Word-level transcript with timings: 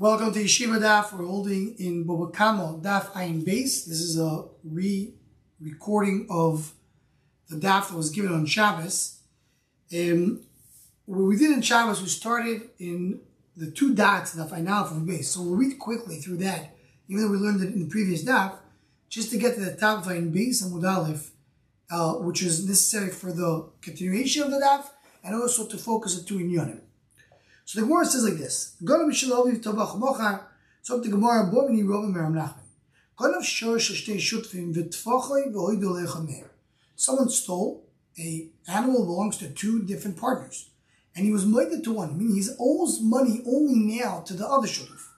Welcome 0.00 0.32
to 0.34 0.44
Yeshiva 0.44 0.78
Daf. 0.78 1.12
We're 1.12 1.26
holding 1.26 1.74
in 1.76 2.04
Bava 2.04 2.32
Kama 2.32 2.78
Daf 2.80 3.10
Ayin 3.14 3.44
Base. 3.44 3.84
This 3.84 3.98
is 3.98 4.16
a 4.16 4.44
re-recording 4.62 6.28
of 6.30 6.72
the 7.48 7.56
Daf 7.56 7.88
that 7.88 7.96
was 7.96 8.10
given 8.10 8.32
on 8.32 8.46
Shabbos. 8.46 9.18
Um, 9.92 10.44
what 11.04 11.24
we 11.24 11.36
did 11.36 11.50
in 11.50 11.62
Shabbos, 11.62 12.00
we 12.00 12.06
started 12.06 12.70
in 12.78 13.22
the 13.56 13.72
two 13.72 13.92
dots, 13.92 14.36
Daf 14.36 14.50
Ayin 14.50 14.70
Aleph 14.70 14.92
and 14.92 15.04
Base. 15.04 15.30
So 15.30 15.42
we'll 15.42 15.56
read 15.56 15.80
quickly 15.80 16.18
through 16.20 16.36
that, 16.36 16.76
even 17.08 17.24
though 17.24 17.32
we 17.32 17.38
learned 17.38 17.64
it 17.64 17.74
in 17.74 17.80
the 17.80 17.90
previous 17.90 18.22
Daf, 18.22 18.52
just 19.08 19.32
to 19.32 19.36
get 19.36 19.56
to 19.56 19.64
the 19.64 19.74
top 19.74 20.06
of 20.06 20.12
Ayin 20.12 20.32
Base 20.32 20.62
and 20.62 20.80
Mud 20.80 21.20
uh, 21.90 22.12
which 22.18 22.40
is 22.44 22.64
necessary 22.64 23.10
for 23.10 23.32
the 23.32 23.68
continuation 23.80 24.44
of 24.44 24.52
the 24.52 24.58
Daf, 24.58 24.90
and 25.24 25.34
also 25.34 25.66
to 25.66 25.76
focus 25.76 26.16
it 26.16 26.24
to 26.28 26.38
Inyanim. 26.38 26.82
So 27.68 27.80
the 27.80 27.86
Gemara 27.86 28.06
says 28.06 28.24
like 28.24 28.38
this: 28.38 28.76
Tovach 28.82 30.00
Mochar. 30.00 30.40
So 30.80 31.00
the 31.00 31.10
Gemara 31.10 31.50
Meram 31.52 32.34
Shor 33.44 33.76
Shutfim 33.76 34.74
V'Tfachoi 34.74 35.52
Lechamer. 35.52 36.48
Someone 36.96 37.28
stole 37.28 37.84
a 38.18 38.48
animal 38.66 39.04
belongs 39.04 39.36
to 39.36 39.50
two 39.50 39.82
different 39.82 40.16
partners, 40.16 40.70
and 41.14 41.26
he 41.26 41.30
was 41.30 41.44
moided 41.44 41.84
to 41.84 41.92
one. 41.92 42.16
Meaning 42.16 42.36
he 42.36 42.48
owes 42.58 43.02
money 43.02 43.42
only 43.46 43.98
now 44.00 44.20
to 44.20 44.32
the 44.32 44.48
other 44.48 44.66
shutuf. 44.66 45.10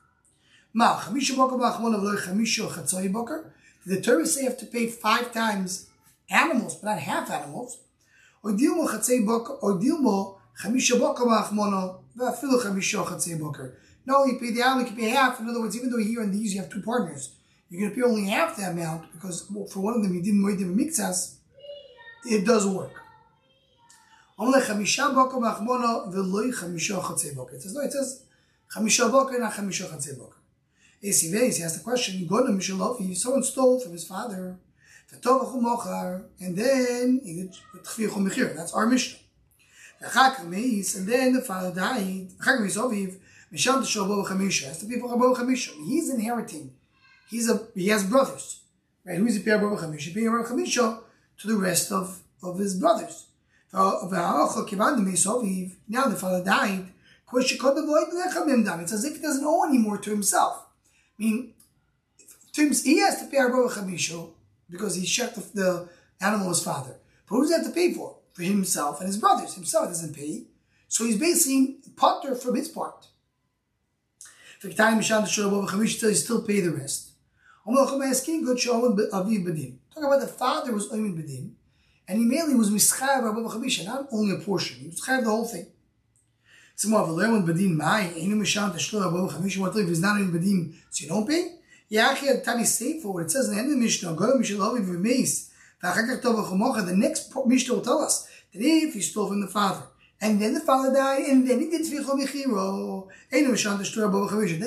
Ma 0.73 0.99
Chamisha 0.99 1.37
Boker 1.37 1.57
Chatzoi 1.57 3.13
Boker. 3.13 3.55
The 3.87 4.01
Torah 4.01 4.27
say 4.27 4.41
you 4.43 4.49
have 4.49 4.59
to 4.59 4.67
pay 4.67 4.89
five 4.89 5.33
times 5.33 5.89
animals, 6.29 6.75
but 6.75 6.91
not 6.91 6.99
half 6.99 7.31
animals. 7.31 7.79
Or 8.43 8.51
Oidilmo 8.51 8.89
Chatzei 8.89 9.25
Boker. 9.25 9.57
Oidilmo 9.63 10.40
Chamisha 10.63 10.99
Boker 10.99 11.25
B'Achmono. 11.25 12.01
No, 14.07 14.25
you 14.25 14.39
pay 14.39 14.51
the 14.51 14.61
amount, 14.61 14.91
you 14.91 14.97
pay 14.97 15.09
half. 15.11 15.41
In 15.41 15.49
other 15.49 15.61
words, 15.61 15.77
even 15.77 15.91
though 15.91 15.99
here 15.99 16.23
in 16.23 16.33
these 16.33 16.55
you 16.55 16.61
have 16.61 16.71
two 16.71 16.83
partners, 16.83 17.35
you're 17.69 17.81
going 17.81 17.95
to 17.95 17.97
pay 17.97 18.03
only 18.03 18.29
half 18.29 18.57
the 18.57 18.65
amount 18.65 19.13
because 19.13 19.47
well, 19.51 19.67
for 19.67 19.81
one 19.81 19.95
of 19.95 20.03
them 20.03 20.13
you 20.15 20.23
didn't 20.23 20.45
wait 20.45 20.59
them 20.59 20.77
mixas. 20.77 21.37
It 22.27 22.45
does 22.45 22.67
work. 22.67 22.93
It 24.39 24.65
says 24.67 25.09
no. 27.75 27.81
It 27.83 27.93
says 27.93 28.25
chamisha 28.75 29.11
boker, 29.11 29.39
not 29.39 29.53
chamisha 29.53 29.89
chatzei 29.89 30.19
boker. 30.19 30.37
He 31.01 31.11
asked 31.11 31.77
the 31.77 31.83
question: 31.83 32.29
If 32.29 33.19
someone 33.19 33.43
stole 33.43 33.81
from 33.81 33.93
his 33.93 34.05
father, 34.07 34.59
and 35.13 36.57
then 36.57 37.21
that's 38.57 38.73
our 38.75 38.87
mission. 38.87 39.19
ואחר 40.02 40.36
כך 40.36 40.44
מעיס, 40.44 40.96
and 40.96 41.10
then 41.10 41.34
the 41.34 41.48
father 41.48 41.78
died, 41.78 42.42
אחר 42.42 42.52
כך 42.52 42.60
מעיס 42.60 42.78
אביו, 42.78 43.10
משם 43.52 43.80
תשור 43.82 44.08
בו 44.08 44.24
בחמישה, 44.24 44.72
אז 44.72 44.84
the 44.84 44.86
people 44.86 45.12
are 45.12 45.18
בו 45.18 45.34
בחמישה, 45.34 45.72
he's 45.72 46.10
inheriting, 46.18 46.70
he's 47.32 47.50
a, 47.50 47.58
he 47.76 47.88
has 47.88 48.04
brothers, 48.04 48.60
right, 49.06 49.18
who 49.18 49.28
is 49.28 49.36
the 49.36 49.44
pair 49.46 49.60
בו 49.60 49.76
בחמישה? 49.76 50.12
pair 50.12 50.32
בו 50.38 50.44
בחמישה 50.44 50.96
to 51.38 51.48
the 51.48 51.58
rest 51.58 51.92
of, 51.92 52.22
of 52.44 52.60
his 52.60 52.82
brothers. 52.82 53.26
והאוכל 54.12 54.66
כיוון 54.68 55.06
מעיס 55.06 55.28
אביו, 55.28 55.68
now 55.90 56.06
the 56.06 56.22
father 56.22 56.46
died, 56.46 56.96
כמו 57.28 57.42
שכל 57.42 57.72
בבוא 57.72 58.00
יתלך 58.00 58.38
במדם, 58.48 58.84
it's 58.84 58.92
as 58.92 59.04
if 59.04 59.18
he 59.18 59.22
doesn't 59.22 59.44
owe 59.44 59.66
anymore 59.70 59.98
to 59.98 60.10
himself. 60.10 60.56
I 61.20 61.24
mean, 61.24 61.54
to 62.54 62.62
him, 62.62 62.74
he 62.74 63.00
has 63.00 63.20
to 63.20 63.28
pay 63.28 63.38
Arba 63.38 63.70
Chamisho 63.70 64.32
because 64.70 64.96
he 64.96 65.06
checked 65.06 65.36
the, 65.36 65.44
the 65.54 65.90
animal's 66.22 66.64
father. 66.64 66.96
But 67.28 67.36
who 67.36 67.42
does 67.42 67.52
he 67.52 67.56
have 67.58 67.66
to 67.66 67.72
pay 67.72 67.94
for? 67.94 68.18
For 68.41 68.47
himself 68.47 69.01
and 69.01 69.07
his 69.07 69.19
brothers. 69.19 69.55
Himself 69.55 69.89
doesn't 69.89 70.17
pay. 70.17 70.45
So 70.89 71.05
he's 71.05 71.19
basically 71.19 71.77
potter 71.97 72.35
from 72.35 72.57
his 72.57 72.69
part. 72.69 73.07
He's 74.63 74.75
still 74.75 76.43
pay 76.43 76.61
the 76.61 76.75
rest. 76.77 77.11
Talk 77.65 77.89
about 80.05 80.21
the 80.21 80.27
father 80.27 80.73
was 80.73 80.89
Oymin 80.89 81.17
Bedin, 81.17 81.53
and 82.09 82.19
he 82.19 82.25
mainly 82.25 82.55
was 82.55 82.71
Mischayev 82.71 83.23
Rabbi 83.23 83.41
Chabisha, 83.41 83.85
not 83.85 84.09
only 84.11 84.35
a 84.35 84.39
portion, 84.39 84.81
he 84.81 84.87
was 84.87 85.01
the 85.01 85.23
whole 85.25 85.45
thing. 85.45 85.67
So 86.75 86.89
more 86.89 87.01
of 87.01 87.11
a 87.11 87.13
Lerman 87.13 87.47
Bedin 87.47 87.77
Mai, 87.77 88.13
Einu 88.17 88.37
Misham 88.37 88.73
Tashlo 88.73 89.05
Rabbi 89.05 89.35
Chabisha, 89.35 89.59
what 89.59 89.77
if 89.77 89.87
he's 89.87 90.01
not 90.01 90.21
in 90.21 90.33
Bedin, 90.33 90.75
so 90.91 91.03
you 91.05 91.09
don't 91.11 91.29
pay? 91.29 91.57
Yachi 91.91 92.27
had 92.27 92.45
Tani 92.45 92.65
say 92.65 93.01
for 93.01 93.21
it 93.21 93.31
says 93.31 93.49
in 93.49 93.55
the 93.55 93.61
end 93.61 93.71
of 93.73 93.77
the 93.77 93.83
Mishnah, 93.83 94.15
the 95.83 96.95
next 96.97 97.35
Mishnah 97.47 97.75
will 97.75 97.81
tell 97.81 98.01
us 98.01 98.29
that 98.53 98.61
if 98.61 98.95
he 98.95 99.01
stole 99.01 99.29
from 99.29 99.41
the 99.41 99.47
father, 99.47 99.83
and 100.21 100.41
then 100.41 100.53
the 100.53 100.61
father 100.61 100.93
died, 100.93 101.23
and 101.23 101.49
then 101.49 101.61
he 101.61 101.71
did 101.71 101.83
tvicho 101.83 102.11
mechiro, 102.11 103.09
then 103.31 103.45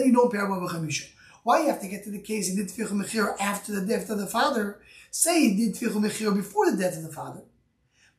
you 0.06 0.12
don't 0.12 0.32
pay 0.32 0.40
above 0.40 0.70
chamisha. 0.72 1.10
Why 1.44 1.62
you 1.62 1.68
have 1.68 1.82
to 1.82 1.88
get 1.88 2.04
to 2.06 2.10
the 2.10 2.22
case 2.22 2.48
he 2.48 2.56
did 2.56 2.70
tvicho 2.70 2.94
mechiro 2.94 3.40
after 3.40 3.80
the 3.80 3.86
death 3.86 4.10
of 4.10 4.18
the 4.18 4.26
father? 4.26 4.80
Say 5.12 5.50
he 5.50 5.66
did 5.66 5.76
tvicho 5.76 6.02
mechiro 6.02 6.34
before 6.34 6.72
the 6.72 6.78
death 6.78 6.98
of 6.98 7.04
the 7.04 7.12
father, 7.12 7.44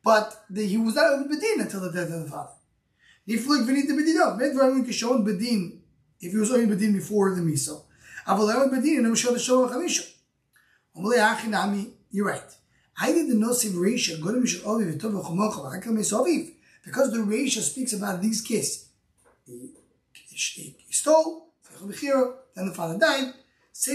but 0.04 0.44
the, 0.48 0.64
he 0.64 0.76
was 0.76 0.94
not 0.94 1.12
on 1.12 1.28
bedin 1.28 1.62
until 1.62 1.80
the 1.80 1.90
death 1.90 2.12
of 2.12 2.22
the 2.22 2.30
father. 2.30 2.52
If 3.26 3.48
like 3.48 3.62
v'nit 3.62 3.88
the 3.88 3.94
bedin, 3.94 4.38
med 4.38 4.54
v'amin 4.54 4.86
kishon 4.86 5.26
bedin, 5.26 5.80
if 6.20 6.30
he 6.30 6.38
was 6.38 6.52
only 6.52 6.66
bedin 6.72 6.92
before 6.92 7.34
the 7.34 7.40
miso, 7.40 7.82
aval 8.28 8.70
bedin, 8.70 8.98
and 8.98 9.06
I'm 9.08 9.14
sure 9.16 9.32
the 9.32 9.40
show 9.40 9.68
chamisha. 9.68 10.12
You're 10.96 12.26
right. 12.26 12.56
I 12.98 13.12
did 13.12 13.28
the 13.28 13.34
nosiv 13.34 13.72
reisha, 13.72 14.18
godim 14.18 14.44
v'tov 14.44 15.12
v'chomocha. 15.22 16.52
Because 16.84 17.10
the 17.12 17.18
reisha 17.18 17.60
speaks 17.60 17.92
about 17.92 18.22
these 18.22 18.40
kids. 18.40 18.88
He, 19.46 20.76
stole, 20.90 21.48
then 21.80 22.66
the 22.66 22.74
father 22.74 22.98
died. 22.98 23.34
So 23.72 23.90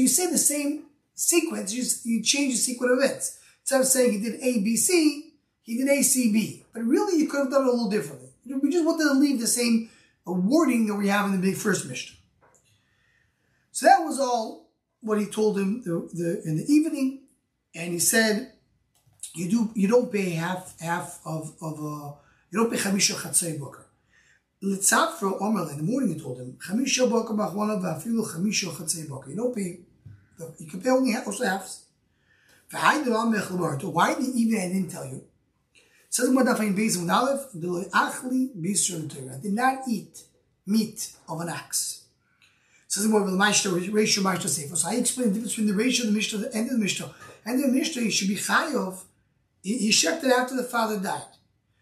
you 0.00 0.08
say 0.08 0.30
the 0.30 0.38
same 0.38 0.84
sequence, 1.14 1.72
you, 1.74 1.84
you 2.04 2.22
change 2.22 2.54
the 2.54 2.58
sequence 2.58 2.92
of 2.92 2.98
events. 2.98 3.38
Instead 3.62 3.80
of 3.80 3.86
saying 3.86 4.12
he 4.12 4.20
did 4.20 4.40
A, 4.40 4.60
B, 4.62 4.76
C, 4.76 5.32
he 5.62 5.76
did 5.76 5.88
A, 5.88 6.02
C, 6.02 6.32
B. 6.32 6.64
But 6.72 6.84
really, 6.84 7.18
you 7.18 7.28
could 7.28 7.40
have 7.40 7.50
done 7.50 7.62
it 7.62 7.68
a 7.68 7.70
little 7.70 7.90
differently. 7.90 8.28
We 8.46 8.70
just 8.70 8.86
wanted 8.86 9.04
to 9.08 9.14
leave 9.14 9.40
the 9.40 9.46
same 9.46 9.90
uh, 10.26 10.32
wording 10.32 10.86
that 10.86 10.94
we 10.94 11.08
have 11.08 11.26
in 11.26 11.32
the 11.32 11.38
big 11.38 11.56
first 11.56 11.86
Mishnah. 11.86 12.16
So 13.72 13.86
that 13.86 14.04
was 14.04 14.18
all 14.18 14.67
what 15.00 15.18
he 15.18 15.26
told 15.26 15.58
him 15.58 15.82
the, 15.82 16.08
the, 16.12 16.42
in 16.44 16.56
the 16.56 16.72
evening, 16.72 17.20
and 17.74 17.92
he 17.92 17.98
said, 17.98 18.52
"You 19.34 19.48
do 19.50 19.70
you 19.74 19.88
don't 19.88 20.10
pay 20.12 20.30
half 20.30 20.78
half 20.80 21.20
of 21.24 21.54
of 21.60 21.78
a 21.78 22.14
you 22.50 22.58
don't 22.58 22.70
pay 22.70 22.78
chamisha 22.78 23.14
chatzei 23.14 23.58
boker." 23.58 23.84
Litzafro 24.62 25.40
Omer 25.40 25.70
in 25.70 25.76
the 25.78 25.82
morning 25.84 26.14
he 26.14 26.20
told 26.20 26.38
him 26.38 26.58
chamisha 26.66 27.08
boker 27.08 27.34
b'achwana 27.34 27.80
v'afilu 27.80 28.24
chamisha 28.26 28.70
chatzei 28.70 29.08
boker. 29.08 29.30
You 29.30 29.36
don't 29.36 29.54
pay 29.54 29.80
you 30.58 30.66
can 30.66 30.80
pay 30.80 30.90
only 30.90 31.14
also 31.14 31.44
halves. 31.44 31.84
Why 32.70 33.02
the 33.02 34.32
evening 34.34 34.60
I 34.60 34.68
didn't 34.68 34.90
tell 34.90 35.06
you? 35.06 35.24
I 36.10 36.22
did 39.40 39.52
not 39.52 39.88
eat 39.88 40.22
meat 40.66 41.12
of 41.28 41.40
an 41.40 41.48
ox. 41.48 42.04
Says 42.88 43.06
more 43.06 43.22
of 43.22 43.30
the 43.30 43.36
ratio 43.92 44.22
Mishnah 44.22 44.48
Sefer. 44.48 44.76
So 44.76 44.88
I 44.88 44.94
explained 44.94 45.30
the 45.30 45.34
difference 45.34 45.52
between 45.52 45.68
the 45.68 45.74
ratio 45.74 46.06
of 46.06 46.12
the 46.12 46.16
Mishnah 46.16 46.38
and 46.38 46.46
the 46.46 46.56
end 46.56 46.66
of 46.66 46.72
the 46.72 46.78
Mishnah. 46.78 47.14
And 47.44 47.62
the 47.62 47.68
Mishnah, 47.68 48.02
he 48.02 48.10
should 48.10 48.28
be 48.28 48.36
Chayov. 48.36 49.02
He, 49.62 49.76
he 49.76 49.90
checked 49.90 50.24
it 50.24 50.32
after 50.32 50.56
the 50.56 50.64
father 50.64 50.98
died. 50.98 51.22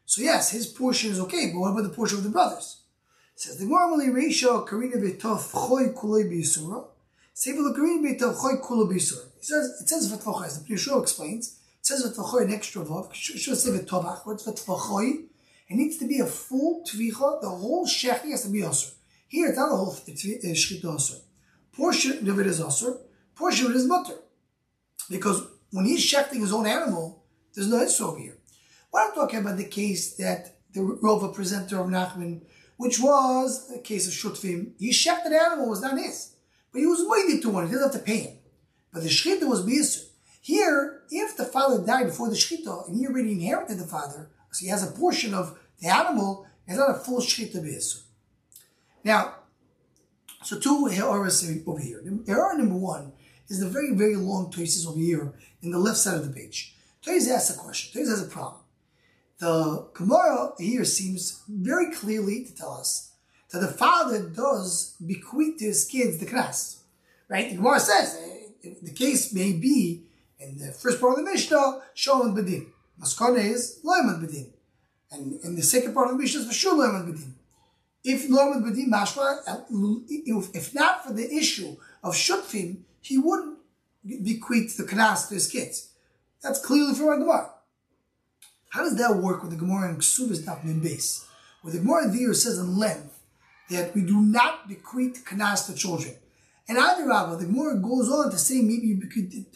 So 0.04 0.22
yes, 0.22 0.50
his 0.50 0.66
portion 0.66 1.12
is 1.12 1.20
okay, 1.20 1.50
but 1.52 1.60
what 1.60 1.70
about 1.70 1.84
the 1.84 1.90
portion 1.90 2.18
of 2.18 2.24
the 2.24 2.30
brothers? 2.30 2.80
says 3.36 3.58
the 3.58 3.66
normally 3.66 4.10
ratio 4.10 4.62
Karina 4.62 4.96
Betov 4.96 5.52
Choy 5.52 5.94
Kuloi 5.94 6.24
Bisura. 6.24 6.86
The 7.44 7.72
Karina 7.76 8.08
Betov 8.08 8.34
Choy 8.36 8.60
Kuloi 8.60 8.92
Bisura. 8.92 9.26
It 9.36 9.44
says 9.44 9.80
it 9.80 9.88
says 9.88 10.12
Vatvachoy, 10.12 10.46
as 10.46 10.62
the 10.62 10.74
Yeshua 10.74 11.02
explains. 11.02 11.58
It 11.80 11.86
says 11.86 12.02
Vatvachoy 12.04 12.46
an 12.46 12.54
extra 12.54 12.82
vav. 12.82 13.12
Should 13.12 13.58
say 13.58 13.70
Vatovach. 13.70 14.24
What's 14.24 14.44
Vatvachoy? 14.44 15.26
It 15.68 15.74
needs 15.76 15.98
to 15.98 16.08
be 16.08 16.20
a 16.20 16.26
full 16.26 16.82
tvicha. 16.84 17.42
The 17.42 17.50
whole 17.50 17.86
shechli 17.86 18.30
has 18.30 18.44
to 18.44 18.48
be 18.48 18.62
also. 18.64 18.92
Here, 19.28 19.48
it's 19.48 19.58
not 19.58 19.72
a 19.72 19.76
whole 19.76 19.94
shchita 19.94 20.84
asur. 20.84 21.20
Portion 21.72 22.28
of 22.28 22.38
it 22.38 22.46
is 22.46 22.60
asur, 22.60 22.98
portion 23.34 23.66
of 23.66 23.72
it 23.72 23.76
is 23.76 23.86
mutter. 23.86 24.18
Because 25.10 25.42
when 25.70 25.84
he's 25.84 26.04
shechting 26.04 26.40
his 26.40 26.52
own 26.52 26.66
animal, 26.66 27.24
there's 27.54 27.68
no 27.68 27.82
issue 27.82 28.04
over 28.04 28.18
here. 28.18 28.38
What 28.90 29.08
I'm 29.08 29.14
talking 29.14 29.40
about 29.40 29.56
the 29.56 29.64
case 29.64 30.14
that 30.16 30.56
the 30.72 30.80
Rova 30.80 31.34
presenter 31.34 31.80
of 31.80 31.88
Nachman, 31.88 32.42
which 32.76 33.00
was 33.00 33.70
a 33.74 33.78
case 33.78 34.06
of 34.06 34.12
Shutvim, 34.12 34.72
he 34.78 34.90
shechted 34.90 35.30
the 35.30 35.42
animal, 35.42 35.68
was 35.68 35.82
not 35.82 35.98
his. 35.98 36.34
But 36.72 36.80
he 36.80 36.86
was 36.86 37.04
waiting 37.06 37.40
to 37.42 37.50
one, 37.50 37.66
he 37.66 37.72
didn't 37.72 37.84
have 37.84 37.92
to 37.92 37.98
pay 37.98 38.18
him. 38.18 38.38
But 38.92 39.02
the 39.02 39.08
shchita 39.08 39.48
was 39.48 39.64
b'yisur. 39.66 40.04
Here, 40.40 41.02
if 41.10 41.36
the 41.36 41.44
father 41.44 41.84
died 41.84 42.06
before 42.06 42.30
the 42.30 42.36
shchita, 42.36 42.88
and 42.88 42.96
he 42.96 43.06
already 43.06 43.32
inherited 43.32 43.78
the 43.78 43.86
father, 43.86 44.30
so 44.52 44.64
he 44.64 44.70
has 44.70 44.88
a 44.88 44.92
portion 44.92 45.34
of 45.34 45.58
the 45.80 45.88
animal, 45.88 46.46
it's 46.66 46.78
not 46.78 46.90
a 46.90 46.94
full 46.94 47.20
shchita 47.20 47.56
b'yisur. 47.56 48.02
Now, 49.06 49.34
so 50.42 50.58
two 50.58 50.88
errors 50.90 51.48
over 51.64 51.78
here. 51.78 52.02
Error 52.26 52.58
number 52.58 52.74
one 52.74 53.12
is 53.48 53.60
the 53.60 53.68
very, 53.68 53.94
very 53.94 54.16
long 54.16 54.50
traces 54.50 54.84
over 54.84 54.98
here 54.98 55.32
in 55.62 55.70
the 55.70 55.78
left 55.78 55.98
side 55.98 56.16
of 56.16 56.26
the 56.26 56.34
page. 56.34 56.74
Toys 57.02 57.30
asks 57.30 57.56
a 57.56 57.60
question. 57.60 57.92
Toys 57.92 58.10
has 58.10 58.26
a 58.26 58.28
problem. 58.28 58.62
the 59.38 59.86
Gemara 59.94 60.54
here 60.58 60.84
seems 60.84 61.44
very 61.48 61.92
clearly 61.94 62.46
to 62.46 62.52
tell 62.56 62.72
us 62.72 63.12
that 63.52 63.60
the 63.60 63.68
father 63.68 64.28
does 64.28 64.96
bequeath 64.98 65.58
to 65.58 65.66
his 65.66 65.84
kids 65.84 66.18
the 66.18 66.26
knas. 66.26 66.80
Right? 67.28 67.50
The 67.50 67.56
Gemara 67.58 67.78
says 67.78 68.18
eh, 68.64 68.70
the 68.82 68.90
case 68.90 69.32
may 69.32 69.52
be 69.52 70.02
in 70.40 70.58
the 70.58 70.72
first 70.72 71.00
part 71.00 71.16
of 71.16 71.24
the 71.24 71.30
Mishnah, 71.30 71.80
Sholem 71.94 72.34
Bedin. 72.36 72.66
Maskana 73.00 73.38
is 73.38 73.78
Loimad 73.84 74.20
Bedin. 74.20 74.48
And 75.12 75.40
in 75.44 75.54
the 75.54 75.62
second 75.62 75.94
part 75.94 76.08
of 76.08 76.16
the 76.16 76.22
Mishnah 76.22 76.40
is 76.40 76.56
sure 76.56 76.74
Loimad 76.74 77.06
Bedin. 77.06 77.35
If 78.08 78.28
Loimad 78.28 78.62
Bedin 78.62 78.88
Mashma, 78.88 79.40
uh, 79.48 79.62
if 80.54 80.72
not 80.72 81.04
for 81.04 81.12
the 81.12 81.28
issue 81.28 81.76
of 82.04 82.14
Shutfim, 82.14 82.82
he 83.00 83.18
wouldn't 83.18 83.58
bequeath 84.06 84.76
the 84.76 84.84
knas 84.84 85.26
to 85.26 85.34
his 85.34 85.48
kids. 85.50 85.88
That's 86.40 86.64
clearly 86.64 86.94
from 86.94 87.08
our 87.08 87.18
Gemara. 87.18 87.50
How 88.68 88.84
does 88.84 88.96
that 88.98 89.16
work 89.16 89.42
with 89.42 89.50
the 89.50 89.56
Gemara 89.56 89.88
in 89.88 89.96
Ksubas 89.96 90.44
Daf 90.44 90.62
Min 90.62 90.78
Base? 90.78 91.26
Where 91.62 91.72
the 91.72 91.80
Gemara 91.80 92.06
there 92.06 92.32
says 92.32 92.60
in 92.60 92.78
length 92.78 93.18
that 93.70 93.92
we 93.92 94.02
do 94.02 94.20
not 94.20 94.68
bequeath 94.68 95.24
knas 95.24 95.66
to 95.66 95.74
children. 95.74 96.14
And 96.68 96.78
either 96.78 97.08
Rabba, 97.08 97.38
the 97.38 97.46
Gemara 97.46 97.76
goes 97.78 98.08
on 98.08 98.30
to 98.30 98.38
say 98.38 98.62
maybe 98.62 98.86
you 98.86 99.00
bequeath 99.00 99.46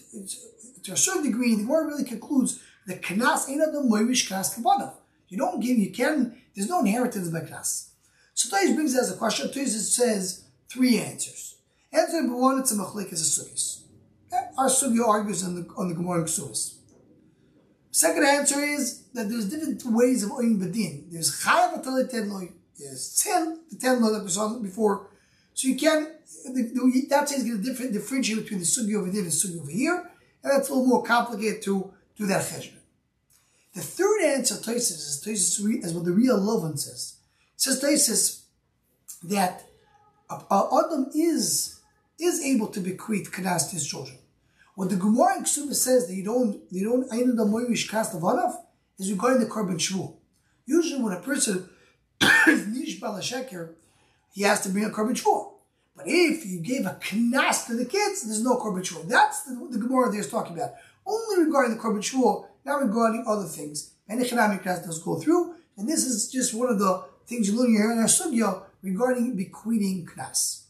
to 0.83 0.93
a 0.93 0.97
certain 0.97 1.23
degree, 1.23 1.55
the 1.55 1.63
Gemara 1.63 1.87
really 1.87 2.03
concludes 2.03 2.59
that 2.89 3.01
knas 3.03 3.49
ain't 3.49 3.61
the 3.61 3.79
moirish 3.79 4.29
knas 4.29 4.59
kabanav. 4.59 4.95
You 5.29 5.39
don't 5.39 5.61
give, 5.61 5.79
you 5.79 5.93
can, 5.93 6.37
there's 6.57 6.69
no 6.69 6.81
inheritance 6.81 7.29
by 7.29 7.43
knas. 7.43 7.90
So 8.35 8.49
Tais 8.49 8.75
brings 8.75 8.97
as 8.97 9.11
a 9.13 9.17
question, 9.17 9.53
Tais 9.53 9.67
says 9.67 10.45
three 10.69 10.99
answers. 10.99 11.57
Answer 11.93 12.23
number 12.23 12.37
one, 12.37 12.59
it's 12.61 12.73
a 12.73 12.77
machlik 12.77 13.13
as 13.13 13.21
a 13.21 13.43
sugis. 13.43 13.83
Our 14.57 14.69
sugi 14.69 15.07
argues 15.07 15.45
on 15.45 15.57
the, 15.57 15.69
on 15.77 15.89
the 15.89 15.95
Gemara 15.95 16.25
Ksubas. 16.25 16.75
Second 17.91 18.25
answer 18.25 18.61
is 18.61 19.03
that 19.15 19.29
there's 19.29 19.51
different 19.51 19.83
ways 19.87 20.23
of 20.23 20.31
oyin 20.31 20.61
bedin. 20.61 21.11
There's 21.11 21.43
chayav 21.43 21.83
atal 21.83 22.09
ten 22.09 22.31
loy. 22.31 22.53
There's 22.79 23.21
ten, 23.23 23.61
the 23.69 23.77
ten 23.77 24.01
loy 24.01 24.13
that 24.13 24.23
we 24.23 24.31
saw 24.31 24.57
before. 24.59 25.09
So 25.55 25.69
you 25.69 25.77
can, 25.77 26.07
the, 26.45 27.07
that's 27.11 27.33
going 27.33 27.57
to 27.57 27.63
different, 27.63 27.93
differentiate 27.93 28.43
between 28.43 28.61
the 28.61 28.65
sugi 28.65 28.95
over 28.95 29.11
there 29.11 29.23
and 29.23 29.31
the 29.31 29.35
sugi 29.35 29.61
over 29.61 29.71
here. 29.71 30.09
And 30.43 30.53
that's 30.53 30.69
a 30.69 30.73
little 30.73 30.87
more 30.87 31.03
complicated 31.03 31.63
to 31.63 31.93
do 32.17 32.27
that 32.27 32.43
cheshbon. 32.45 32.79
The 33.75 33.81
third 33.81 34.23
answer 34.23 34.55
Tosis 34.55 34.77
is 34.77 35.23
Tosis 35.25 35.95
what 35.95 36.05
the 36.05 36.13
real 36.13 36.39
Lovan 36.39 36.79
says. 36.79 37.17
Says 37.61 37.83
Tosis 37.83 38.41
that 39.23 39.67
Adam 40.31 41.11
is 41.15 41.79
is 42.19 42.43
able 42.43 42.69
to 42.69 42.81
bequeath 42.81 43.31
kanas 43.31 43.69
to 43.69 43.75
his 43.75 43.87
children. 43.87 44.17
What 44.77 44.89
the 44.89 44.97
Gemara 44.97 45.37
in 45.37 45.45
Ksubah 45.45 45.75
says 45.75 46.09
that 46.09 46.15
you 46.15 46.25
don't 46.25 46.63
you 46.71 46.89
don't 46.89 47.13
ain't 47.13 47.37
the 47.37 47.45
moirish 47.45 47.91
cast 47.91 48.15
of 48.15 48.25
is 48.99 49.13
regarding 49.13 49.41
the 49.41 49.47
korban 49.55 49.75
shvu. 49.75 50.17
Usually, 50.65 51.03
when 51.03 51.13
a 51.13 51.21
person 51.21 51.69
is 52.49 52.67
nish 52.67 52.99
sheker, 52.99 53.75
he 54.33 54.43
has 54.45 54.63
to 54.63 54.71
bring 54.71 54.87
a 54.87 54.89
korban 54.89 55.15
shvu. 55.15 55.53
But 55.95 56.07
if 56.09 56.47
you 56.47 56.61
gave 56.61 56.87
a 56.87 56.99
knas 56.99 57.67
to 57.67 57.75
the 57.75 57.85
kids, 57.85 58.25
there's 58.25 58.43
no 58.43 58.57
korban 58.57 58.81
shvu. 58.81 59.07
That's 59.07 59.43
the, 59.43 59.69
the 59.71 59.79
Gemara 59.79 60.11
there 60.11 60.21
is 60.21 60.31
talking 60.31 60.57
about. 60.57 60.71
Only 61.05 61.45
regarding 61.45 61.77
the 61.77 61.83
korban 61.83 61.99
shvu, 61.99 62.47
not 62.65 62.81
regarding 62.81 63.27
other 63.29 63.45
things. 63.45 63.91
And 64.09 64.19
the 64.19 64.25
knas 64.25 64.87
does 64.87 65.03
go 65.03 65.21
through, 65.21 65.57
and 65.77 65.87
this 65.87 66.07
is 66.07 66.33
just 66.33 66.55
one 66.55 66.71
of 66.71 66.79
the 66.79 67.05
things 67.31 67.49
you 67.49 67.57
learn 67.57 67.71
here 67.71 67.93
in 67.93 67.99
our 67.99 68.07
sugya 68.07 68.63
regarding 68.83 69.37
bequeathing 69.37 70.05
knas. 70.05 70.65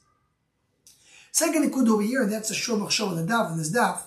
Second 1.32 1.64
nikud 1.64 1.88
over 1.88 2.02
here, 2.02 2.22
and 2.22 2.32
that's 2.32 2.50
a 2.50 2.54
shor 2.54 2.76
machshov 2.76 3.12
in 3.12 3.26
the 3.26 3.32
daf, 3.32 3.50
in 3.50 3.58
this 3.58 3.72
daf, 3.74 4.02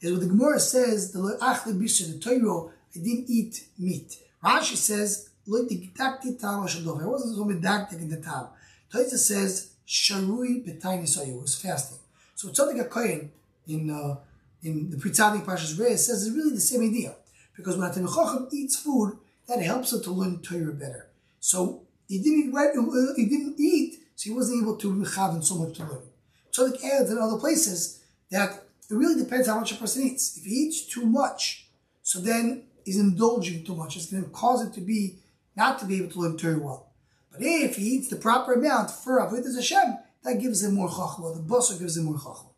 is 0.00 0.12
what 0.12 0.20
the 0.20 0.26
Gemara 0.26 0.60
says, 0.60 1.12
the 1.12 1.18
achle 1.40 1.80
bisha, 1.80 2.12
the 2.12 2.18
Torah, 2.18 2.70
I 2.94 2.98
didn't 2.98 3.30
eat 3.30 3.66
meat. 3.78 4.18
Rashi 4.44 4.76
says, 4.76 5.30
lo 5.46 5.64
diktakti 5.64 6.38
tam 6.38 6.66
shadov. 6.66 7.02
I 7.02 7.06
wasn't 7.06 7.36
so 7.36 7.44
medaktik 7.44 8.00
in 8.02 8.10
the 8.10 8.18
tam. 8.18 8.48
Toyza 8.92 9.16
says, 9.16 9.70
sharui 9.88 10.62
betayni 10.64 11.04
soyu, 11.04 11.40
was 11.40 11.54
fasting. 11.54 11.98
So 12.34 12.48
Tzadik 12.48 12.86
HaKoyen, 12.86 13.28
in, 13.66 13.90
uh, 13.90 14.16
in 14.62 14.90
the 14.90 14.98
Pri 14.98 15.10
Tzadik 15.10 15.44
Pashas 15.44 15.80
Reis, 15.80 16.06
says 16.06 16.26
it's 16.26 16.36
really 16.36 16.54
the 16.54 16.60
same 16.60 16.82
idea. 16.82 17.14
Because 17.56 17.78
when 17.78 17.88
a 17.88 17.94
Chacham 17.94 18.48
eats 18.52 18.76
food, 18.76 19.16
that 19.48 19.62
helps 19.62 19.92
him 19.92 20.02
to 20.02 20.10
learn 20.10 20.40
Torah 20.40 20.72
better. 20.72 21.08
So 21.40 21.83
he 22.08 22.18
didn't, 22.18 23.16
he 23.16 23.26
didn't 23.26 23.56
eat, 23.58 23.98
so 24.14 24.30
he 24.30 24.36
wasn't 24.36 24.62
able 24.62 24.76
to 24.76 25.04
have 25.04 25.44
so 25.44 25.56
much 25.56 25.76
to 25.76 25.84
learn. 25.84 26.02
So 26.50 26.70
Tzaddik 26.70 26.84
adds 26.84 27.10
in 27.10 27.18
other 27.18 27.38
places 27.38 28.04
that 28.30 28.64
it 28.90 28.94
really 28.94 29.20
depends 29.22 29.48
how 29.48 29.58
much 29.58 29.72
a 29.72 29.76
person 29.76 30.02
eats. 30.04 30.36
If 30.36 30.44
he 30.44 30.50
eats 30.50 30.86
too 30.86 31.06
much, 31.06 31.66
so 32.02 32.20
then 32.20 32.64
he's 32.84 32.98
indulging 32.98 33.64
too 33.64 33.74
much. 33.74 33.96
It's 33.96 34.10
going 34.10 34.24
to 34.24 34.30
cause 34.30 34.64
it 34.64 34.72
to 34.74 34.80
be 34.80 35.18
not 35.56 35.78
to 35.80 35.86
be 35.86 35.98
able 35.98 36.10
to 36.10 36.20
learn 36.20 36.36
Torah 36.36 36.58
well. 36.58 36.90
But 37.32 37.40
if 37.42 37.76
he 37.76 37.84
eats 37.84 38.08
the 38.08 38.16
proper 38.16 38.52
amount 38.52 38.90
for 38.90 39.18
Avodah 39.18 39.54
Hashem, 39.54 39.98
that 40.22 40.40
gives 40.40 40.62
him 40.62 40.74
more 40.74 40.88
chachma. 40.88 41.34
The 41.34 41.42
basar 41.42 41.78
gives 41.78 41.96
him 41.96 42.04
more 42.04 42.14
chachma. 42.14 42.50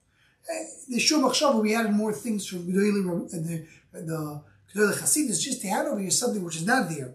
Eh, 0.48 0.64
the 0.88 0.98
Shur 1.00 1.16
Machshava, 1.16 1.60
we 1.60 1.74
added 1.74 1.92
more 1.92 2.12
things 2.12 2.46
from 2.46 2.66
Gedolei, 2.66 3.30
the 3.30 3.66
the 3.92 4.42
Gedolei 4.72 4.94
Hasidus, 4.94 5.42
just 5.42 5.62
to 5.62 5.68
add 5.68 5.86
over 5.86 6.00
here 6.00 6.10
something 6.10 6.44
which 6.44 6.56
is 6.56 6.66
not 6.66 6.88
there, 6.88 7.14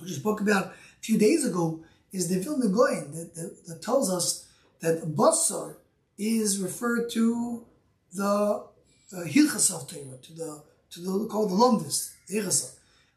we 0.00 0.12
spoke 0.12 0.40
about 0.40 0.74
a 0.98 1.02
few 1.02 1.18
days 1.18 1.44
ago, 1.44 1.80
is 2.12 2.28
the 2.28 2.38
Vilna 2.40 2.68
that, 2.68 3.34
that, 3.34 3.66
that 3.66 3.82
tells 3.82 4.10
us 4.10 4.46
that 4.80 5.02
basar 5.16 5.76
is 6.18 6.58
referred 6.58 7.10
to 7.10 7.64
the 8.12 8.24
uh, 8.24 9.24
Hilchas 9.24 9.74
of 9.74 9.88
Torah, 9.88 10.18
to 10.22 10.32
the 10.32 10.62
to 10.90 11.00
the 11.00 11.26
called 11.26 11.50
the 11.50 11.54
Lomdis, 11.54 12.12
the 12.28 12.70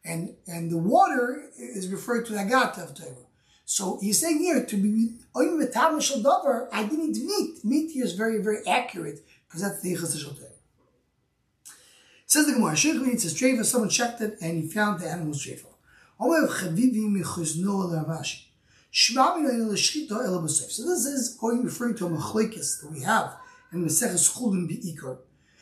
and 0.04 0.36
and 0.48 0.72
the 0.72 0.78
water 0.78 1.50
is 1.58 1.88
referred 1.90 2.26
to 2.28 2.34
the 2.34 2.40
Agata 2.40 2.84
of 2.84 2.96
Torah. 2.96 3.26
So 3.66 4.00
he's 4.02 4.20
saying 4.20 4.40
here 4.40 4.66
to 4.66 4.78
be 4.78 5.14
oim 5.36 5.62
v'tam 5.62 6.00
davar. 6.24 6.68
I 6.72 6.84
didn't 6.84 7.16
eat 7.16 7.64
meat. 7.64 7.92
Here 7.92 8.04
is 8.04 8.14
very 8.14 8.42
very 8.42 8.68
accurate 8.68 9.20
because 9.48 9.62
that's 9.62 9.82
the 9.82 9.96
Hilchas 9.96 10.28
of. 10.28 10.40
Says 12.26 12.46
the 12.46 12.54
Gemara, 12.54 12.76
Shirk 12.76 13.08
eats 13.08 13.24
his 13.24 13.34
treifa. 13.34 13.66
Someone 13.66 13.90
checked 13.90 14.22
it 14.22 14.38
and 14.40 14.62
he 14.62 14.70
found 14.70 15.00
the 15.00 15.10
animal's 15.10 15.44
treifa. 15.44 15.69
Omer 16.20 16.48
chavivi 16.48 17.08
michuzno 17.08 17.88
l'ravashi. 17.90 18.50
So 18.92 19.14
this 20.86 21.06
is 21.06 21.38
going 21.40 21.64
referring 21.64 21.96
to 21.96 22.08
a 22.08 22.10
machlekes 22.10 22.82
that 22.82 22.92
we 22.92 23.02
have 23.02 23.38
in 23.72 23.86
Maseches 23.86 24.34
Chulin 24.34 24.68
Beikar. 24.68 25.20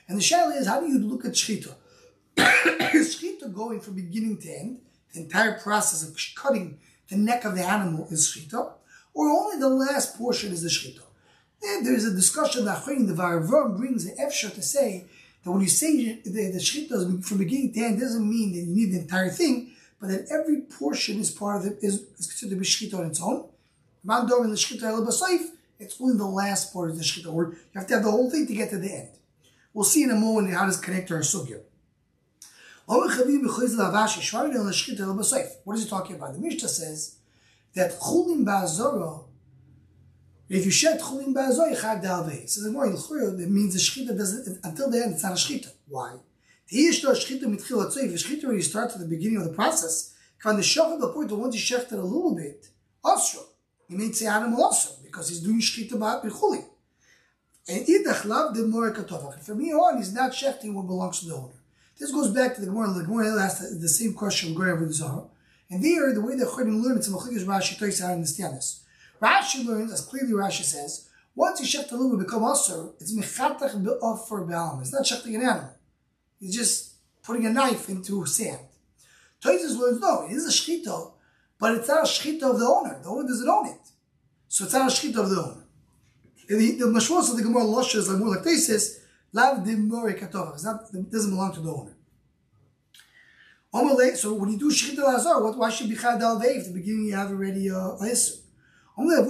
And 0.07 0.17
the 0.17 0.23
shaila 0.23 0.59
is, 0.59 0.65
how 0.65 0.79
do 0.79 0.87
you 0.87 0.99
look 0.99 1.25
at 1.25 1.33
shchita? 1.33 1.75
shchita 2.37 3.53
going 3.53 3.81
from 3.81 3.95
beginning 3.95 4.37
to 4.37 4.49
end? 4.49 4.79
The 5.13 5.21
entire 5.21 5.59
process 5.59 6.07
of 6.07 6.17
cutting 6.35 6.79
the 7.09 7.17
neck 7.17 7.43
of 7.43 7.55
the 7.55 7.63
animal 7.63 8.07
is 8.09 8.27
shchita, 8.27 8.71
or 9.13 9.27
only 9.27 9.59
the 9.59 9.69
last 9.69 10.17
portion 10.17 10.53
is 10.53 10.63
the 10.63 10.69
shchita? 10.69 11.01
And 11.61 11.85
there 11.85 11.95
is 11.95 12.05
a 12.05 12.15
discussion 12.15 12.65
that 12.65 12.85
the 12.85 13.13
Varvam 13.13 13.77
brings 13.77 14.05
the 14.05 14.13
Efsha 14.13 14.53
to 14.55 14.61
say 14.63 15.05
that 15.43 15.51
when 15.51 15.61
you 15.61 15.67
say 15.67 16.21
the, 16.23 16.31
the 16.31 16.59
shchita 16.59 17.23
from 17.25 17.37
beginning 17.37 17.73
to 17.73 17.81
end, 17.81 17.99
doesn't 17.99 18.27
mean 18.27 18.53
that 18.53 18.59
you 18.59 18.73
need 18.73 18.93
the 18.93 19.01
entire 19.01 19.29
thing 19.29 19.73
but 19.99 20.09
then 20.09 20.27
every 20.31 20.61
portion 20.61 21.19
is 21.19 21.31
part 21.31 21.61
of 21.61 21.71
it 21.71 21.79
is, 21.81 22.01
is 22.17 22.27
considered 22.27 22.51
to 22.51 22.59
be 22.59 22.65
shchita 22.65 22.99
on 22.99 23.07
its 23.07 23.21
own. 23.21 23.45
Mandor 24.05 24.43
in 24.43 24.51
the 24.51 24.55
shchita 24.55 24.83
el 24.83 25.07
it's 25.79 26.01
only 26.01 26.17
the 26.17 26.25
last 26.25 26.73
part 26.73 26.89
of 26.89 26.97
the 26.97 27.03
shkita, 27.03 27.31
or 27.33 27.51
you 27.51 27.57
have 27.75 27.87
to 27.87 27.93
have 27.95 28.03
the 28.03 28.11
whole 28.11 28.29
thing 28.29 28.47
to 28.47 28.53
get 28.53 28.69
to 28.71 28.77
the 28.77 28.91
end. 28.91 29.09
We'll 29.73 29.83
see 29.83 30.03
in 30.03 30.09
a 30.09 30.15
moment 30.15 30.53
how 30.53 30.65
this 30.65 30.79
connect 30.79 31.09
to 31.09 31.15
our 31.15 31.21
sugya. 31.21 31.61
What 32.87 33.11
is 33.11 33.17
he 35.83 35.89
talking 35.89 36.15
about? 36.15 36.33
The 36.33 36.39
Mishnah 36.39 36.69
says 36.69 37.17
that 37.75 37.99
chulim 37.99 38.45
ba'azoro, 38.45 39.25
if 40.49 40.65
you 40.65 40.71
shed 40.71 41.01
chulim 41.01 41.33
ba'azoro, 41.33 41.69
you 41.69 41.75
chayav 41.75 42.01
dalvei. 42.03 42.49
So 42.49 42.61
the 42.61 42.71
more 42.71 42.89
that 42.89 43.49
means 43.49 43.73
the 43.73 43.79
shkita 43.79 44.17
doesn't, 44.17 44.59
until 44.63 44.89
the 44.89 45.03
end, 45.03 45.13
it's 45.15 45.23
not 45.23 45.33
a 45.33 45.35
shkita. 45.35 45.73
Why? 45.89 46.15
Shchita 46.71 48.45
when 48.45 48.55
you 48.55 48.61
start 48.61 48.91
at 48.91 48.99
the 48.99 49.05
beginning 49.05 49.37
of 49.37 49.45
the 49.45 49.53
process, 49.53 50.13
of 50.45 50.65
shock 50.65 50.99
the 50.99 51.09
point 51.09 51.29
that 51.29 51.35
once 51.35 51.55
you 51.55 51.77
shecht 51.77 51.91
it 51.91 51.99
a 51.99 52.01
little 52.01 52.35
bit, 52.35 52.67
also, 53.03 53.39
he 53.87 53.95
may 53.95 54.11
say 54.11 54.27
animal 54.27 54.63
also, 54.63 54.95
because 55.03 55.29
he's 55.29 55.39
doing 55.39 55.61
shchita 55.61 55.91
b'chuli. 55.91 56.65
And 57.69 57.85
idach 57.85 58.25
lav 58.25 58.53
the 58.55 58.65
more 58.65 58.93
katofach. 58.93 59.43
From 59.43 59.59
here 59.59 59.77
on, 59.77 59.97
he's 59.97 60.13
not 60.13 60.31
shechting 60.31 60.73
what 60.73 60.87
belongs 60.87 61.19
to 61.21 61.27
the 61.27 61.35
owner. 61.35 61.53
This 61.99 62.11
goes 62.11 62.31
back 62.31 62.55
to 62.55 62.61
the 62.61 62.67
Gemara. 62.67 62.93
The 62.93 63.05
Gemara 63.05 63.41
asked 63.41 63.61
the, 63.61 63.75
the 63.75 63.89
same 63.89 64.13
question 64.13 64.53
going 64.53 64.69
over 64.69 64.85
the 64.85 64.93
Zohar. 64.93 65.25
And 65.69 65.83
there, 65.83 66.13
the 66.13 66.21
way 66.21 66.35
the 66.35 66.45
Chodim 66.45 66.81
learn, 66.81 66.97
it's 66.97 67.07
a 67.07 67.11
Machlikas 67.11 67.43
Rashi 67.43 67.77
Toys 67.77 67.97
to 67.99 68.05
understand 68.05 68.55
this. 68.55 68.83
Rashi 69.21 69.65
learns, 69.65 69.91
as 69.91 70.01
clearly 70.01 70.31
Rashi 70.31 70.63
says, 70.63 71.09
once 71.35 71.59
you 71.59 71.81
little 71.91 72.17
bit 72.17 72.25
become 72.25 72.43
also, 72.43 72.93
it's 72.99 73.13
mechatach 73.13 73.83
be'of 73.83 74.27
for 74.27 74.45
be'alam. 74.45 74.81
It's 74.81 74.93
not 74.93 75.03
shechting 75.03 75.35
an 75.35 75.41
animal. 75.41 75.76
He's 76.39 76.55
just 76.55 76.93
putting 77.23 77.45
a 77.45 77.49
knife 77.49 77.89
into 77.89 78.25
sand. 78.25 78.59
Toises 79.41 79.77
learns, 79.77 79.99
no, 79.99 80.25
it 80.25 80.33
is 80.33 80.45
a 80.45 80.51
shchita, 80.51 81.11
but 81.59 81.75
it's 81.75 81.87
not 81.87 81.99
a 81.99 82.07
shchita 82.07 82.43
of 82.43 82.59
the 82.59 82.65
owner. 82.65 82.99
The 83.01 83.09
owner 83.09 83.27
doesn't 83.27 83.47
own 83.47 83.67
it. 83.67 83.91
So 84.47 84.65
it's 84.65 84.73
not 84.73 84.91
a 84.91 84.93
shchita 84.93 85.17
of 85.17 85.29
the 85.29 85.41
owner. 85.41 85.63
The, 86.47 86.77
the 86.79 86.85
mashmos 86.85 87.29
of 87.29 87.37
the 87.37 87.43
Gemara 87.43 87.63
Losha 87.63 87.95
is 87.95 88.09
like 88.09 88.19
more 88.19 88.35
like 88.35 88.43
this 88.43 88.67
says, 88.67 89.01
lav 89.33 89.57
katova. 89.57 90.93
It 90.93 91.11
doesn't 91.11 91.31
belong 91.31 91.53
to 91.53 91.59
the 91.59 91.71
owner. 91.71 91.93
So 94.15 94.33
when 94.33 94.51
you 94.51 94.57
do 94.57 94.71
Shechita 94.71 95.03
Lazar, 95.03 95.43
what, 95.43 95.57
why 95.57 95.69
should 95.69 95.89
be 95.89 95.95
Chad 95.95 96.21
Al 96.21 96.41
If 96.41 96.67
the 96.67 96.73
beginning 96.73 97.07
you 97.07 97.15
have 97.15 97.29
already 97.29 97.67
a 97.67 97.77
uh, 97.77 97.99
Isser? 97.99 98.39
No, 98.97 99.23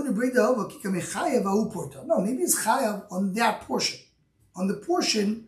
maybe 2.21 2.43
it's 2.43 2.63
Chayav 2.63 3.11
on 3.11 3.33
that 3.33 3.61
portion. 3.61 3.99
On 4.55 4.67
the 4.67 4.75
portion 4.75 5.47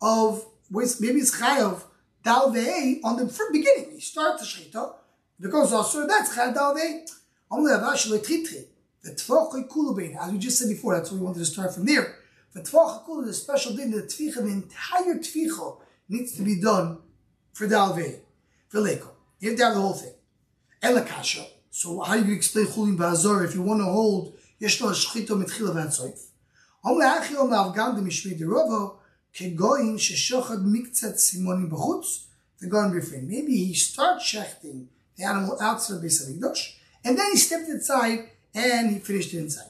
of, 0.00 0.46
with 0.70 1.00
maybe 1.00 1.20
it's 1.20 1.38
chayav 1.40 1.82
dalvei 2.24 3.00
on 3.04 3.16
the 3.16 3.24
beginning. 3.52 3.92
You 3.94 4.00
start 4.00 4.38
the 4.38 4.44
shechita, 4.44 4.94
because 5.40 5.72
also 5.72 6.06
that's 6.06 6.34
chayav 6.34 6.54
dalvei. 6.54 7.08
Only 7.50 7.72
avash 7.72 8.08
le'tritri. 8.10 8.64
The 9.02 9.12
tefach 9.12 9.68
kulu. 9.68 10.16
As 10.20 10.32
we 10.32 10.38
just 10.38 10.58
said 10.58 10.68
before, 10.68 10.96
that's 10.96 11.12
what 11.12 11.20
we 11.20 11.26
wanted 11.26 11.38
to 11.38 11.44
start 11.44 11.74
from 11.74 11.86
there. 11.86 12.16
The 12.52 12.60
tefach 12.60 13.04
kulu 13.04 13.22
is 13.22 13.28
a 13.28 13.34
special 13.34 13.76
thing. 13.76 13.90
The 13.92 14.02
tvicha, 14.02 14.42
the 14.42 14.48
entire 14.48 15.14
tvicha 15.14 15.78
needs 16.08 16.32
to 16.36 16.42
be 16.42 16.60
done 16.60 16.98
for 17.52 17.68
dalvei. 17.68 18.20
For 18.68 18.80
leko. 18.80 19.10
You 19.38 19.50
have 19.50 19.58
to 19.58 19.64
have 19.64 19.74
the 19.74 19.80
whole 19.80 19.92
thing. 19.92 20.14
Elakasha. 20.82 21.46
So 21.70 22.00
how 22.00 22.16
do 22.16 22.24
you 22.26 22.34
explain 22.34 22.66
chulin 22.66 22.96
ba'azor 22.96 23.44
if 23.44 23.54
you 23.54 23.62
want 23.62 23.80
to 23.80 23.84
hold 23.84 24.36
yeshno 24.60 24.90
shechita 24.90 25.40
mitchila 25.40 25.72
v'atzoif? 25.72 26.30
Only 26.84 27.06
achil 27.06 27.48
ma'avgam 27.48 27.94
de 27.94 28.02
mishmei 28.02 28.36
de. 28.36 28.44
Kegoin 29.36 29.98
sheshochad 29.98 30.64
miktzat 30.64 31.16
simoni 31.16 31.68
b'chutz, 31.68 32.24
the 32.58 32.68
goin. 32.68 32.90
Maybe 33.28 33.54
he 33.66 33.74
starts 33.74 34.24
shechting 34.24 34.86
the 35.14 35.24
animal 35.24 35.58
outside 35.60 36.00
the 36.00 36.06
Beis 36.06 36.26
HaMikdash, 36.26 36.72
and 37.04 37.18
then 37.18 37.32
he 37.32 37.36
stepped 37.36 37.68
inside 37.68 38.30
and 38.54 38.90
he 38.90 38.98
finished 38.98 39.34
inside. 39.34 39.68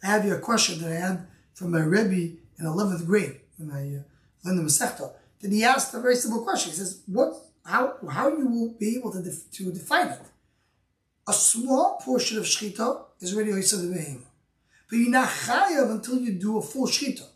I 0.00 0.06
have 0.06 0.30
a 0.30 0.38
question 0.38 0.80
that 0.80 0.92
I 0.92 0.94
had 0.94 1.26
from 1.54 1.72
my 1.72 1.80
Rebbe 1.80 2.36
in 2.58 2.64
11th 2.64 3.04
grade 3.04 3.40
when 3.56 3.72
I 3.72 3.96
uh, 3.96 4.02
learned 4.44 4.60
the 4.60 4.62
Masechta. 4.62 5.10
Then 5.40 5.50
he 5.50 5.64
asked 5.64 5.92
a 5.94 6.00
very 6.00 6.14
simple 6.14 6.44
question. 6.44 6.70
He 6.70 6.76
says, 6.76 7.00
"What? 7.06 7.34
How? 7.64 7.94
How 8.08 8.28
you 8.28 8.46
will 8.46 8.74
be 8.78 8.96
able 8.96 9.10
to, 9.10 9.22
def- 9.22 9.50
to 9.54 9.72
define 9.72 10.08
it? 10.08 10.20
A 11.26 11.32
small 11.32 11.98
portion 12.00 12.38
of 12.38 12.44
shechita 12.44 13.06
is 13.20 13.34
already 13.34 13.50
oisad 13.50 13.82
the 13.82 13.92
behemoth, 13.92 14.30
but 14.88 14.96
you're 14.96 15.10
not 15.10 15.28
chayav 15.28 15.90
until 15.90 16.20
you 16.20 16.32
do 16.34 16.58
a 16.58 16.62
full 16.62 16.86
shechita. 16.86 17.26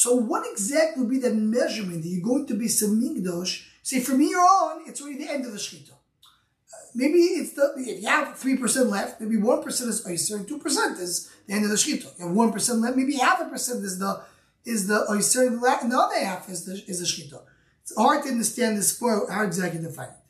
So, 0.00 0.14
what 0.14 0.46
exactly 0.48 1.02
will 1.02 1.10
be 1.10 1.18
that 1.18 1.34
measurement 1.34 2.04
that 2.04 2.08
you're 2.08 2.22
going 2.22 2.46
to 2.46 2.54
be 2.54 2.66
samigdosh? 2.66 3.64
Say 3.82 3.98
from 3.98 4.20
here 4.20 4.38
on, 4.38 4.82
it's 4.86 5.02
already 5.02 5.24
the 5.24 5.32
end 5.32 5.44
of 5.44 5.50
the 5.50 5.58
shchita. 5.58 5.90
Uh, 5.90 6.76
maybe 6.94 7.18
it's 7.18 7.54
the 7.54 7.74
if 7.76 8.02
you 8.02 8.08
have 8.08 8.38
three 8.38 8.56
percent 8.56 8.90
left, 8.90 9.20
maybe 9.20 9.38
one 9.38 9.60
percent 9.60 9.90
is 9.90 10.06
oyster 10.06 10.36
and 10.36 10.46
two 10.46 10.60
percent 10.60 11.00
is 11.00 11.28
the 11.48 11.52
end 11.54 11.64
of 11.64 11.70
the 11.70 11.76
shchita. 11.76 12.16
You 12.16 12.28
have 12.28 12.36
one 12.36 12.52
percent 12.52 12.80
left, 12.80 12.96
maybe 12.96 13.16
half 13.16 13.40
a 13.40 13.46
percent 13.46 13.82
is 13.82 13.98
the 13.98 14.22
is 14.64 14.86
the 14.86 15.04
oyster, 15.10 15.48
and 15.48 15.60
the 15.60 15.98
other 15.98 16.24
half 16.24 16.48
is 16.48 16.64
the 16.64 16.74
is 16.86 17.00
the 17.00 17.06
shchita. 17.12 17.40
It's 17.82 17.96
hard 17.96 18.22
to 18.22 18.28
understand 18.28 18.78
this 18.78 18.90
spoil 18.90 19.26
how 19.28 19.42
exactly 19.42 19.80
to 19.80 19.88
define 19.88 20.10
it. 20.10 20.22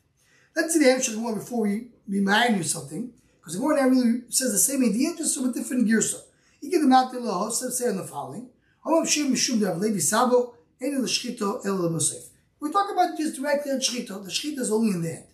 Let's 0.55 0.73
see 0.73 0.79
the 0.83 0.89
answer 0.89 1.11
one 1.19 1.35
before 1.35 1.61
we 1.67 1.89
remind 2.07 2.57
you 2.57 2.63
something, 2.63 3.13
because 3.39 3.53
the 3.53 3.59
Gemara 3.59 3.87
really 3.87 4.21
says 4.29 4.51
the 4.51 4.57
same 4.57 4.83
idea, 4.83 5.15
just 5.15 5.39
with 5.39 5.53
different 5.53 5.85
gears. 5.85 6.15
You 6.59 6.71
get 6.71 6.81
the 6.81 6.87
Mount 6.87 7.13
Law, 7.21 7.51
say 7.51 7.87
on 7.87 7.97
the 7.97 8.03
following: 8.03 8.49
We're 8.85 9.03
talking 12.71 12.93
about 12.93 13.17
just 13.17 13.35
directly 13.35 13.71
on 13.71 13.79
shchita. 13.79 14.23
The 14.23 14.29
shchita 14.29 14.59
is 14.59 14.71
only 14.71 14.91
in 14.91 15.01
the 15.01 15.11
end. 15.11 15.25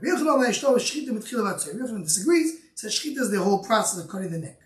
Rabbi 0.00 0.08
Yochanan 0.16 2.02
disagrees. 2.04 2.52
Says 2.74 2.94
shchita 2.94 3.18
is 3.18 3.30
the 3.30 3.42
whole 3.42 3.62
process 3.64 4.04
of 4.04 4.10
cutting 4.10 4.30
the 4.30 4.38
neck. 4.38 4.60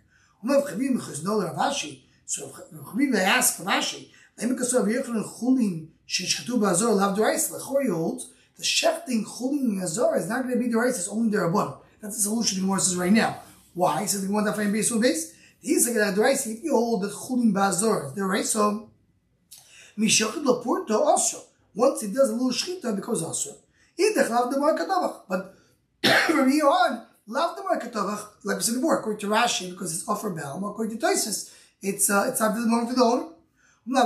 So 2.26 2.52
Rabbi 2.70 3.18
ask 3.18 3.62
Rashi, 3.62 4.08
because 4.36 4.74
Rabbi 4.74 4.90
Yochanan 4.90 5.24
chulin 5.38 5.88
sheshchatu 6.08 6.58
ba'azor 6.58 6.94
lav 6.96 7.16
derais 7.16 7.50
lechor 7.52 7.90
holds 7.90 8.30
the 8.56 8.62
shechting 8.62 9.24
chulin 9.24 9.82
azor 9.82 10.16
is 10.16 10.28
not 10.28 10.42
going 10.42 10.54
to 10.54 10.60
be 10.60 10.68
derais; 10.72 10.90
it's 10.90 11.08
only 11.08 11.30
derabon. 11.30 11.76
That's 12.00 12.16
the 12.16 12.22
solution 12.22 12.58
the 12.58 12.62
Gemara 12.62 12.80
says 12.80 12.96
right 12.96 13.12
now. 13.12 13.40
Why? 13.74 14.04
So 14.06 14.18
the 14.18 14.30
one 14.30 14.44
that 14.44 14.56
find 14.56 14.72
base 14.72 14.90
will 14.90 15.00
base. 15.00 15.31
He's 15.62 15.86
like 15.86 15.94
that 15.96 16.14
derais. 16.16 16.46
If 16.46 16.62
you 16.64 16.72
hold 16.72 17.02
that 17.02 17.12
chulin 17.12 17.52
ba'azor 17.52 18.06
is 18.06 18.12
derais, 18.18 18.46
so 18.46 18.68
um, 18.68 18.90
mishachid 19.96 20.44
laporto 20.44 20.98
also. 21.00 21.38
Once 21.74 22.02
it 22.02 22.12
does 22.12 22.30
a 22.30 22.32
little 22.32 22.50
shchita, 22.50 22.92
it 22.92 22.96
becomes 22.96 23.22
also. 23.22 23.50
Idach 23.98 24.28
lav 24.28 24.52
demar 24.52 24.76
kadavach. 24.76 25.22
But 25.28 25.54
from 26.26 26.50
here 26.50 26.66
on, 26.66 27.06
lav 27.28 27.56
demar 27.56 27.78
kadavach, 27.80 28.26
like 28.44 28.56
we 28.56 28.62
said 28.62 28.74
before, 28.74 28.98
according 28.98 29.20
to 29.20 29.28
Rashi, 29.28 29.70
because 29.70 29.94
it's 29.94 30.08
offer 30.08 30.30
bel, 30.30 30.58
according 30.66 30.98
to 30.98 31.06
Tosis, 31.06 31.54
it's 31.80 32.10
uh, 32.10 32.26
it's 32.28 32.40
not 32.40 32.54
belong 32.54 32.88
to 32.88 32.94
the 32.94 33.02
owner. 33.02 33.28
Um, 33.84 33.96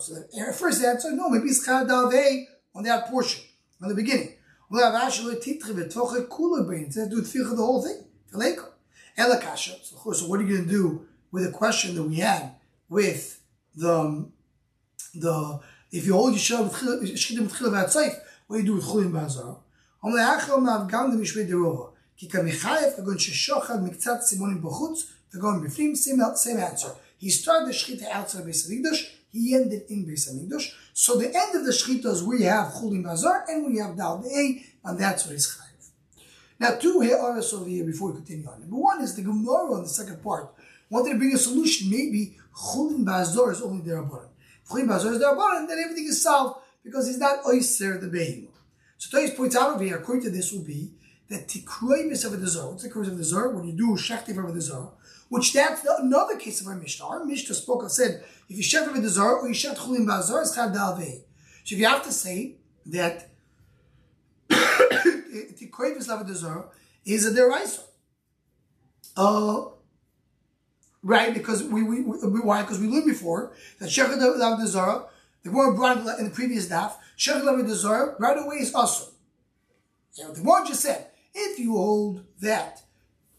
so 0.00 0.14
uh, 0.14 0.18
the 0.46 0.52
first 0.54 0.84
answer, 0.84 1.12
no, 1.12 1.30
maybe 1.30 1.48
it's 1.48 1.66
chadave 1.66 2.44
on 2.74 2.82
that 2.84 3.08
portion, 3.08 3.42
on 3.80 3.88
the 3.88 3.94
beginning. 3.94 4.34
Um, 4.70 4.80
it 4.84 5.42
says 6.92 7.08
do 7.08 7.20
the 7.22 7.56
whole 7.56 7.82
thing. 7.82 8.04
Elakasha. 9.18 9.82
So 9.82 10.26
what 10.26 10.40
are 10.40 10.42
you 10.42 10.56
going 10.56 10.68
to 10.68 10.70
do 10.70 11.06
with 11.30 11.46
a 11.46 11.50
question 11.50 11.94
that 11.94 12.02
we 12.02 12.16
had 12.16 12.52
with 12.88 13.40
the 13.76 13.92
um, 13.92 14.32
the 15.14 15.60
if 15.92 16.06
you 16.06 16.12
hold 16.14 16.32
your 16.32 16.64
the 16.64 16.70
shchidim 17.14 17.48
b'tchila 17.48 17.70
b'atzayif, 17.70 18.16
what 18.46 18.56
do 18.56 18.62
you 18.62 18.66
do 18.66 18.74
with 18.74 18.84
chulin 18.84 19.12
b'azara? 19.12 19.56
Omer 20.02 20.18
achal 20.18 20.58
ma'avgam 20.58 21.12
demishmei 21.12 21.48
derova. 21.48 21.90
Ki 22.16 22.28
kamichayev 22.28 22.96
kagon 22.96 23.16
sheshochad 23.16 23.80
miktzat 23.88 24.22
simonim 24.22 24.60
b'chutz 24.60 25.06
kagon 25.32 25.64
b'fnim. 25.64 25.96
Same 25.96 26.58
answer. 26.60 26.90
He 27.18 27.30
started 27.30 27.68
the 27.68 27.72
shchita 27.72 28.10
outside 28.10 28.44
Beis 28.44 28.68
English. 28.70 29.12
He 29.30 29.54
ended 29.54 29.84
in 29.88 30.04
Beis 30.06 30.28
English. 30.28 30.74
So 30.92 31.16
the 31.16 31.26
end 31.26 31.54
of 31.54 31.64
the 31.64 31.72
shchita 31.72 32.06
is 32.06 32.22
we 32.22 32.42
have 32.42 32.72
chulin 32.72 33.02
bazar 33.04 33.44
and 33.48 33.66
we 33.66 33.78
have 33.78 33.96
dal 33.96 34.24
A, 34.28 34.64
and 34.84 34.98
that's 34.98 35.26
what 35.26 35.34
is 35.34 35.46
chal. 35.46 35.63
Now, 36.64 36.76
two 36.76 37.06
also 37.20 37.60
over 37.60 37.68
here 37.68 37.84
before 37.84 38.08
we 38.08 38.14
continue 38.16 38.48
on. 38.48 38.58
Number 38.58 38.76
one 38.76 39.02
is 39.02 39.14
the 39.14 39.20
Gemara 39.20 39.74
on 39.74 39.82
the 39.82 39.88
second 39.90 40.22
part 40.22 40.48
wanted 40.88 41.12
to 41.12 41.18
bring 41.18 41.34
a 41.34 41.36
solution. 41.36 41.90
Maybe 41.90 42.38
Chulim 42.56 43.04
Bazor 43.04 43.52
is 43.52 43.60
only 43.60 43.84
their 43.84 44.02
Rabbanan. 44.02 44.30
If 44.62 44.70
Chulim 44.70 44.88
Bazar 44.88 45.12
is 45.12 45.18
their 45.18 45.36
Rabbanan, 45.36 45.68
then 45.68 45.78
everything 45.84 46.06
is 46.06 46.22
solved 46.22 46.62
because 46.82 47.06
he's 47.06 47.18
not 47.18 47.44
Oyser 47.44 48.00
the 48.00 48.06
Behemoth. 48.06 48.58
So 48.96 49.10
Toys 49.10 49.34
points 49.34 49.54
out 49.56 49.74
over 49.74 49.84
here, 49.84 49.98
according 49.98 50.24
to 50.24 50.30
this, 50.30 50.52
will 50.52 50.64
be 50.64 50.92
that 51.28 51.48
Tikroy 51.48 52.10
of 52.24 52.40
the 52.40 52.46
Zor. 52.46 52.70
What's 52.70 52.82
the 52.82 52.88
Tikroy 52.88 53.08
of 53.08 53.18
the 53.18 53.24
Zor? 53.24 53.50
When 53.50 53.66
you 53.66 53.74
do 53.74 53.88
Shechtiv 53.88 54.42
of 54.42 54.54
the 54.54 54.62
Zor, 54.62 54.92
which 55.28 55.52
that's 55.52 55.82
the, 55.82 55.94
another 55.98 56.38
case 56.38 56.62
of 56.62 56.68
our 56.68 56.76
Mishnah. 56.76 57.06
Our 57.06 57.26
Mishnah 57.26 57.56
spoke 57.56 57.82
and 57.82 57.92
said, 57.92 58.24
if 58.48 58.56
you 58.56 58.62
shet 58.62 58.88
over 58.88 58.98
the 58.98 59.10
Zor 59.10 59.40
or 59.40 59.48
you 59.48 59.52
shet 59.52 59.76
Chulim 59.76 60.06
Bazor, 60.06 60.40
it's 60.40 60.56
Chav 60.56 60.74
Dalvei. 60.74 61.24
So 61.64 61.74
if 61.74 61.78
you 61.78 61.86
have 61.86 62.04
to 62.04 62.12
say 62.12 62.54
that 62.86 63.28
Tikroiv 65.34 65.96
is 65.96 66.08
Lav 66.08 66.28
Zor 66.28 66.70
is 67.04 67.26
a 67.26 67.30
deraisa. 67.30 67.80
Uh, 69.16 69.70
right? 71.02 71.34
Because 71.34 71.62
we, 71.62 71.82
we, 71.82 72.00
we 72.02 72.40
why? 72.40 72.62
Because 72.62 72.80
we 72.80 72.88
learned 72.88 73.06
before 73.06 73.52
that 73.78 73.88
Shechad 73.88 74.66
Zor, 74.66 75.08
the 75.42 75.50
word 75.50 75.76
brought 75.76 75.98
in 76.18 76.24
the 76.24 76.30
previous 76.30 76.68
daf, 76.68 76.92
Shechad 77.18 77.44
Lav 77.44 77.68
Zor 77.68 78.16
right 78.18 78.38
away 78.38 78.56
is 78.56 78.74
also. 78.74 79.10
So 80.12 80.30
the 80.32 80.42
word 80.42 80.66
just 80.66 80.80
said, 80.80 81.08
if 81.34 81.58
you 81.58 81.76
hold 81.76 82.24
that 82.40 82.82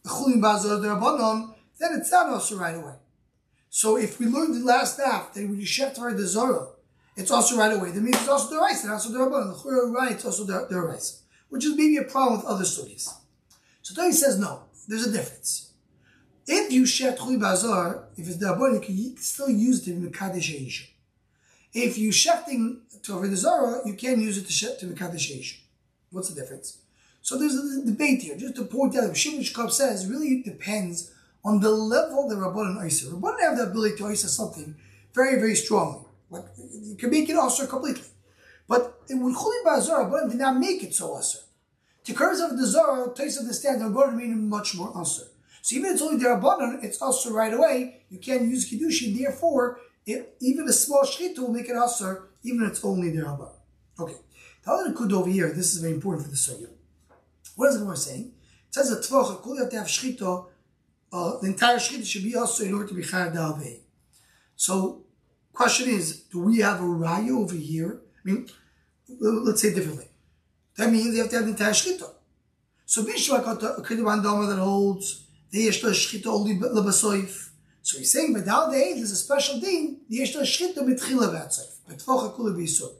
the 0.03 0.09
Chulim 0.09 0.41
Bazar 0.41 0.77
Derabanon, 0.79 1.55
then 1.79 1.91
it's 1.93 2.11
not 2.11 2.29
also 2.29 2.57
right 2.57 2.75
away. 2.75 2.95
So 3.69 3.97
if 3.97 4.19
we 4.19 4.27
learned 4.27 4.55
the 4.55 4.65
last 4.65 4.99
daf 4.99 5.33
that 5.33 5.41
when 5.47 5.59
you 5.59 5.65
shetar 5.65 6.15
the 6.15 6.27
Zorah, 6.27 6.67
it's 7.17 7.31
also 7.31 7.57
right 7.57 7.73
away. 7.73 7.91
That 7.91 8.01
means 8.01 8.17
it's 8.17 8.27
also 8.27 8.55
the 8.55 8.59
rice, 8.59 8.83
and 8.83 8.91
also 8.93 9.09
the 9.09 9.19
Rabban. 9.19 9.53
The 9.53 9.69
Chura 9.69 9.93
right, 9.93 10.11
it's 10.11 10.25
also 10.25 10.43
the, 10.43 10.67
the 10.69 10.79
rice, 10.79 11.21
which 11.55 11.63
is 11.63 11.77
maybe 11.77 11.95
a 11.95 12.03
problem 12.03 12.41
with 12.41 12.45
other 12.45 12.65
studies. 12.65 13.13
So 13.81 14.03
he 14.03 14.11
says 14.11 14.37
no. 14.37 14.63
There's 14.89 15.07
a 15.07 15.11
difference. 15.11 15.71
If 16.45 16.73
you 16.73 16.85
shet 16.85 17.17
Chuli 17.17 17.39
Bazar, 17.39 18.09
if 18.17 18.27
it's 18.27 18.35
the 18.35 18.47
Rabban, 18.47 18.73
you 18.73 18.81
can 19.13 19.17
still 19.23 19.49
use 19.49 19.87
it 19.87 19.93
in 19.93 20.03
the 20.03 20.09
Kaddish 20.09 20.53
Asia. 20.53 20.83
If 21.73 21.97
you 21.97 22.09
shefting 22.09 22.81
to 23.03 23.25
the 23.25 23.37
Zara, 23.37 23.79
you 23.85 23.93
can 23.93 24.19
use 24.19 24.37
it 24.37 24.47
to 24.47 24.51
shet 24.51 24.79
to 24.79 24.85
the 24.87 24.95
Kaddish 24.95 25.63
What's 26.11 26.27
the 26.27 26.41
difference? 26.41 26.79
So 27.21 27.39
there's 27.39 27.55
a 27.55 27.85
debate 27.85 28.23
here. 28.23 28.35
Just 28.35 28.57
to 28.57 28.65
point 28.65 28.97
out, 28.97 29.15
Shimon 29.15 29.39
Shkab 29.39 29.71
says, 29.71 30.07
really 30.07 30.43
depends 30.43 31.13
on 31.45 31.61
the 31.61 31.71
level 31.71 32.27
the 32.27 32.35
Rabbanan 32.35 32.85
Isa. 32.85 33.11
Rabbanan 33.11 33.39
have 33.39 33.57
the 33.57 33.63
ability 33.63 33.95
to 33.99 34.09
Isa 34.09 34.27
something 34.27 34.75
very, 35.13 35.39
very 35.39 35.55
strongly. 35.55 36.05
Like, 36.29 36.47
you 36.57 36.95
can 36.97 37.11
make 37.11 37.29
it 37.29 37.37
also 37.37 37.65
completely. 37.65 38.09
But 38.67 39.03
when 39.09 39.33
Chuli 39.33 39.63
Ba'azar, 39.63 40.11
Rabbanan 40.11 40.31
did 40.31 40.39
not 40.39 40.57
make 40.57 40.83
it 40.83 40.93
so 40.93 41.11
Asr. 41.11 41.44
To 42.05 42.13
curves 42.13 42.39
of 42.39 42.57
the 42.57 42.65
Zara, 42.65 43.09
Taisa 43.09 43.41
of 43.41 43.47
the 43.47 43.53
stand 43.53 43.81
are 43.81 43.89
going 43.89 44.11
to 44.11 44.15
mean 44.15 44.49
much 44.49 44.75
more 44.75 44.93
Asr. 44.93 45.27
So 45.61 45.75
even 45.75 45.87
if 45.87 45.93
it's 45.93 46.01
only 46.01 46.17
the 46.17 46.29
Rabbanan, 46.29 46.83
it's 46.83 46.99
Asr 46.99 47.31
right 47.31 47.53
away. 47.53 48.01
You 48.09 48.19
can't 48.19 48.43
use 48.43 48.69
Kiddushin, 48.69 49.17
therefore, 49.17 49.79
it, 50.05 50.35
even 50.39 50.67
a 50.67 50.73
small 50.73 51.01
Shechita 51.01 51.39
will 51.39 51.51
make 51.51 51.67
it 51.67 51.75
Asr, 51.75 52.23
even 52.43 52.63
if 52.63 52.71
it's 52.71 52.85
only 52.85 53.09
the 53.09 53.23
Rabbanan. 53.23 53.55
Okay. 53.99 54.17
The 54.63 54.71
other 54.71 54.93
Kud 54.93 55.13
over 55.13 55.29
here, 55.29 55.51
this 55.51 55.73
is 55.73 55.81
very 55.81 55.93
important 55.93 56.25
for 56.25 56.31
the 56.31 56.37
Sugya. 56.37 56.69
What 57.55 57.69
is 57.69 57.75
the 57.75 57.79
Gemara 57.81 57.97
saying? 57.97 58.31
It 58.67 58.73
says 58.73 58.89
that 58.89 59.03
Tvach, 59.03 59.45
you 59.45 59.55
have 59.55 59.69
to 59.69 59.77
have 59.77 59.87
Shechita 59.87 60.45
uh, 61.15 61.39
the 61.39 61.47
entire 61.47 61.77
shechita 61.77 62.05
should 62.05 62.23
be 62.23 62.35
also 62.35 62.63
in 62.65 62.73
order 62.73 62.87
to 62.87 62.93
be 62.93 63.01
chayav 63.01 63.33
dalvei. 63.33 63.79
So, 64.55 65.03
question 65.53 65.89
is, 65.89 66.21
do 66.31 66.39
we 66.39 66.59
have 66.59 66.81
a 66.81 66.83
raya 66.83 67.31
over 67.31 67.55
here? 67.55 68.01
I 68.19 68.29
mean, 68.29 68.49
let's 69.19 69.61
say 69.61 69.69
it 69.69 69.75
differently. 69.75 70.07
That 70.77 70.91
means 70.91 71.15
you 71.15 71.21
have 71.21 71.29
to 71.31 71.37
have 71.37 71.45
the 71.45 71.51
entire 71.51 71.71
shchita. 71.71 72.09
So 72.85 73.03
Bishwa 73.03 73.43
got 73.43 73.63
a 73.63 73.81
Kidwan 73.81 74.21
Dama 74.21 74.47
that 74.47 74.59
holds 74.59 75.25
the 75.51 75.67
Yeshla 75.67 75.91
Shchita 75.91 76.27
only 76.27 76.55
Lebasoif. 76.55 77.49
So 77.81 77.97
he's 77.97 78.11
saying, 78.11 78.33
but 78.33 78.45
now 78.45 78.67
there's 78.67 79.11
a 79.11 79.15
special 79.15 79.59
din, 79.59 80.01
the 80.09 80.19
Yeshla 80.19 80.41
Shchita 80.41 80.79
Mitchila 80.79 81.33
Vatsoif, 81.33 81.77
Betfocha 81.89 82.35
Kula 82.35 82.55
Bisur. 82.55 82.91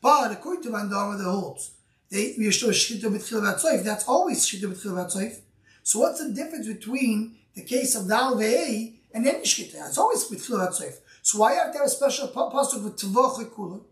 But 0.00 0.32
according 0.32 0.62
to 0.64 0.70
Van 0.70 0.88
Dama 0.88 1.16
that 1.18 1.24
holds, 1.24 1.72
the 2.08 2.34
Yeshla 2.38 2.70
Shchita 2.70 3.04
Mitchila 3.04 3.42
Vatsoif, 3.42 3.84
that's 3.84 4.08
always 4.08 4.46
Shchita 4.46 4.72
Mitchila 4.72 5.04
Vatsoif. 5.04 5.40
So 5.82 6.00
what's 6.00 6.24
the 6.24 6.32
difference 6.32 6.66
between 6.66 7.36
the 7.54 7.62
case 7.62 7.94
of 7.94 8.08
Dal 8.08 8.36
Ve'ei 8.36 8.94
and 9.12 9.26
any 9.26 9.40
Shchita? 9.40 9.88
It's 9.88 9.98
always 9.98 10.24
Mitchila 10.30 10.68
Vatsoif. 10.68 10.94
So 11.22 11.38
why 11.40 11.54
have 11.54 11.72
to 11.72 11.78
have 11.78 11.86
a 11.86 11.90
special 11.90 12.28
pasuk 12.28 12.82
with 12.84 12.96
Tvocha 12.96 13.50
Kula? 13.50 13.82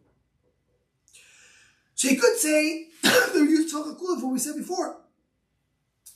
So 1.97 2.09
you 2.09 2.21
could 2.21 2.37
say 2.37 2.89
they're 3.03 3.45
used 3.45 3.71
for 3.71 3.83
what 3.83 4.33
we 4.33 4.39
said 4.39 4.57
before. 4.57 4.99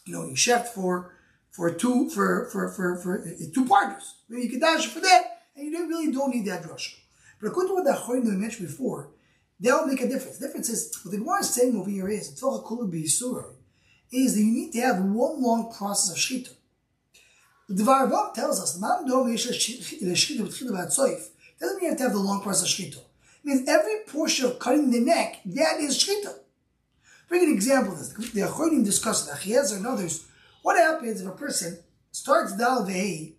You 0.05 0.13
know, 0.13 0.27
you 0.27 0.37
chef 0.37 0.75
for 0.75 1.15
for 1.51 1.71
two 1.73 2.11
for 2.11 2.49
for 2.53 2.69
for 2.69 2.97
for 2.97 3.23
uh, 3.23 3.31
two 3.55 3.65
partners. 3.65 4.15
Maybe 4.29 4.43
you 4.43 4.51
could 4.51 4.61
dash 4.61 4.87
for 4.87 5.01
that, 5.01 5.23
and 5.57 5.65
you 5.65 5.73
don't 5.73 5.89
really 5.89 6.13
don't 6.13 6.35
need 6.35 6.47
that 6.47 6.63
drush. 6.63 6.97
But 7.41 7.49
according 7.49 7.71
to 7.71 7.75
what 7.75 7.85
the 7.85 7.93
Chorin 7.93 8.25
we 8.25 8.33
mentioned 8.33 8.69
before, 8.69 9.09
they'll 9.59 9.87
make 9.87 10.03
a 10.03 10.09
difference. 10.09 10.37
The 10.37 10.47
difference 10.47 10.69
is 10.69 10.95
what 11.03 11.13
the 11.13 11.19
Gemara 11.19 11.41
is 11.41 11.55
saying 11.55 11.75
over 11.75 11.89
here 11.89 12.09
is 12.09 12.39
Tzvach 12.39 12.67
Kula 12.67 12.91
B'Yisur 12.93 13.55
is 14.13 14.35
that 14.35 14.41
you 14.43 14.53
need 14.53 14.73
to 14.73 14.81
have 14.83 14.99
one 14.99 15.41
long 15.43 15.73
process 15.73 16.11
of 16.15 16.19
shchita. 16.19 16.53
The 17.69 17.83
Dvar 17.83 18.35
tells 18.35 18.61
us 18.61 18.75
doesn't 21.61 21.77
mean 21.77 21.85
you 21.85 21.89
have 21.89 21.99
to 21.99 22.03
have 22.03 22.13
the 22.13 22.19
long 22.19 22.43
process 22.43 22.65
of 22.65 22.69
shchita 22.69 23.01
means 23.45 23.69
every 23.69 24.01
portion 24.07 24.47
of 24.47 24.59
cutting 24.59 24.91
the 24.91 25.01
neck, 25.01 25.41
that 25.45 25.81
is 25.81 25.99
shchita. 25.99 26.35
Bring 27.29 27.45
an 27.45 27.53
example 27.53 27.93
of 27.93 27.99
this. 27.99 28.13
The 28.33 28.41
Achronim 28.41 28.85
discuss 28.85 29.29
it, 29.29 29.33
Achiezer 29.33 29.77
and 29.77 29.87
others. 29.87 30.27
What 30.63 30.77
happens 30.77 31.21
if 31.21 31.29
a 31.29 31.33
person 31.33 31.79
starts 32.11 32.57
Dal 32.57 32.85
Vehi, 32.85 33.35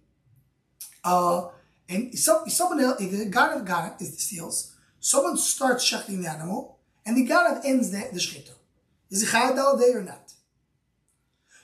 uh, 1.03 1.49
and 1.89 2.17
some, 2.17 2.47
someone 2.47 2.79
else, 2.79 3.01
if 3.01 3.11
the 3.11 3.25
God 3.25 3.57
of 3.57 3.65
God 3.65 3.99
steals, 3.99 4.75
someone 4.99 5.37
starts 5.37 5.89
shechting 5.89 6.23
the 6.23 6.29
animal, 6.29 6.79
and 7.05 7.17
the 7.17 7.25
God 7.25 7.57
of 7.57 7.65
ends 7.65 7.91
the, 7.91 8.07
the 8.13 8.19
shchita. 8.19 8.51
Is 9.09 9.23
it 9.23 9.27
Chayat 9.27 9.55
Dal 9.55 9.77
Vehi 9.77 9.95
or 9.95 10.03
not? 10.03 10.31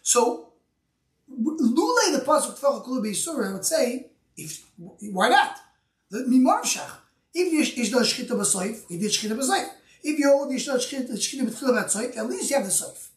So, 0.01 0.53
Lule 1.29 2.17
the 2.17 2.23
Pasuk 2.25 2.59
Tfachah 2.59 2.83
Kulu 2.83 3.45
I 3.45 3.53
would 3.53 3.65
say, 3.65 4.11
if, 4.35 4.65
why 4.77 5.29
not? 5.29 5.57
The 6.09 6.19
Mimar 6.19 6.61
Shach, 6.61 6.89
if 7.39 7.77
you 7.77 7.91
not 7.91 8.03
shchita 8.03 8.29
b'soif, 8.29 8.89
you 8.89 8.99
did 8.99 9.11
shchita 9.11 9.37
b'soif. 9.37 9.69
If 10.03 10.19
you 10.19 10.27
hold 10.27 10.49
yishna 10.49 10.75
shchita 10.75 11.11
b'tchila 11.11 11.83
b'soif, 11.83 12.17
at 12.17 12.27
least 12.27 12.49
you 12.49 12.55
have 12.57 12.65
the 12.65 12.71
soif. 12.71 13.09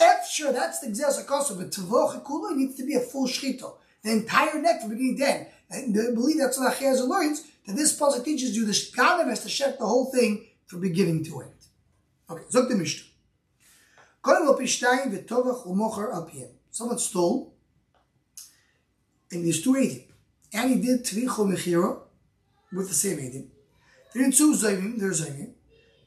If 0.00 0.26
sure, 0.28 0.52
that's 0.52 0.80
the 0.80 0.88
example 0.88 1.34
also, 1.34 1.54
but 1.56 1.70
tavoch 1.70 2.22
kula 2.24 2.54
needs 2.54 2.76
to 2.76 2.84
be 2.84 2.94
a 2.94 3.00
full 3.00 3.26
shchita. 3.26 3.72
The 4.02 4.12
entire 4.12 4.60
neck 4.60 4.80
from 4.80 4.90
beginning 4.90 5.18
to 5.18 5.28
end. 5.28 5.46
I 5.70 5.86
believe 6.14 6.38
that's 6.38 6.58
what 6.58 6.72
Achiezer 6.74 7.06
learns, 7.06 7.42
that 7.66 7.76
this 7.76 7.98
pasuk 7.98 8.24
teaches 8.24 8.56
you 8.56 8.64
the 8.64 8.72
Ganav 8.72 9.28
has 9.28 9.42
to 9.42 9.48
check 9.48 9.78
the 9.78 9.86
whole 9.86 10.06
thing 10.10 10.46
from 10.66 10.80
beginning 10.80 11.24
to 11.24 11.40
end. 11.40 11.50
Okay, 12.30 12.44
zok 12.50 12.68
the 12.68 12.76
Mishnah. 12.76 13.06
Someone 16.70 16.98
stole, 16.98 17.54
and 19.30 19.44
he's 19.44 19.62
280. 19.62 20.08
And 20.52 20.70
he 20.70 20.80
did 20.80 21.04
Tvicho 21.04 21.46
Mechira, 21.46 22.00
with 22.72 22.88
the 22.88 22.94
same 22.94 23.18
Edim. 23.18 23.46
They're 24.14 24.30
two 24.30 24.54
Zayim, 24.54 24.98
they're 24.98 25.10
Zayim. 25.10 25.52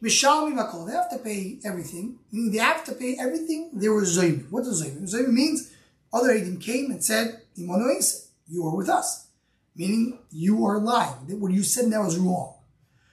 Mishalmi 0.01 0.53
Makol, 0.55 0.87
they 0.87 0.93
have 0.93 1.09
to 1.11 1.19
pay 1.19 1.59
everything. 1.63 2.17
They 2.31 2.57
have 2.57 2.83
to 2.85 2.93
pay 2.93 3.17
everything, 3.19 3.71
they 3.73 3.89
were 3.89 4.01
Zayim. 4.01 4.49
What 4.49 4.63
does 4.63 4.83
Zayim? 4.83 5.03
Zayim 5.03 5.31
means 5.31 5.71
other 6.13 6.29
Edim 6.29 6.61
came 6.61 6.91
and 6.91 7.03
said, 7.03 7.41
you 7.55 8.67
are 8.67 8.75
with 8.75 8.89
us. 8.89 9.27
Meaning 9.75 10.19
you 10.31 10.65
are 10.65 10.79
lying. 10.79 11.39
What 11.39 11.51
you 11.51 11.63
said 11.63 11.87
now 11.87 12.05
is 12.05 12.17
wrong. 12.17 12.55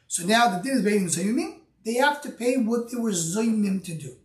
So 0.08 0.26
now 0.26 0.48
the 0.48 0.62
din 0.62 0.78
is 0.78 0.84
Beidim 0.84 1.04
Zayimim, 1.04 1.58
they 1.84 1.94
have 1.94 2.20
to 2.22 2.30
pay 2.30 2.56
what 2.56 2.90
they 2.90 2.96
were 2.98 3.12
Zayimim 3.12 3.84
to 3.84 3.94
do. 3.94 4.16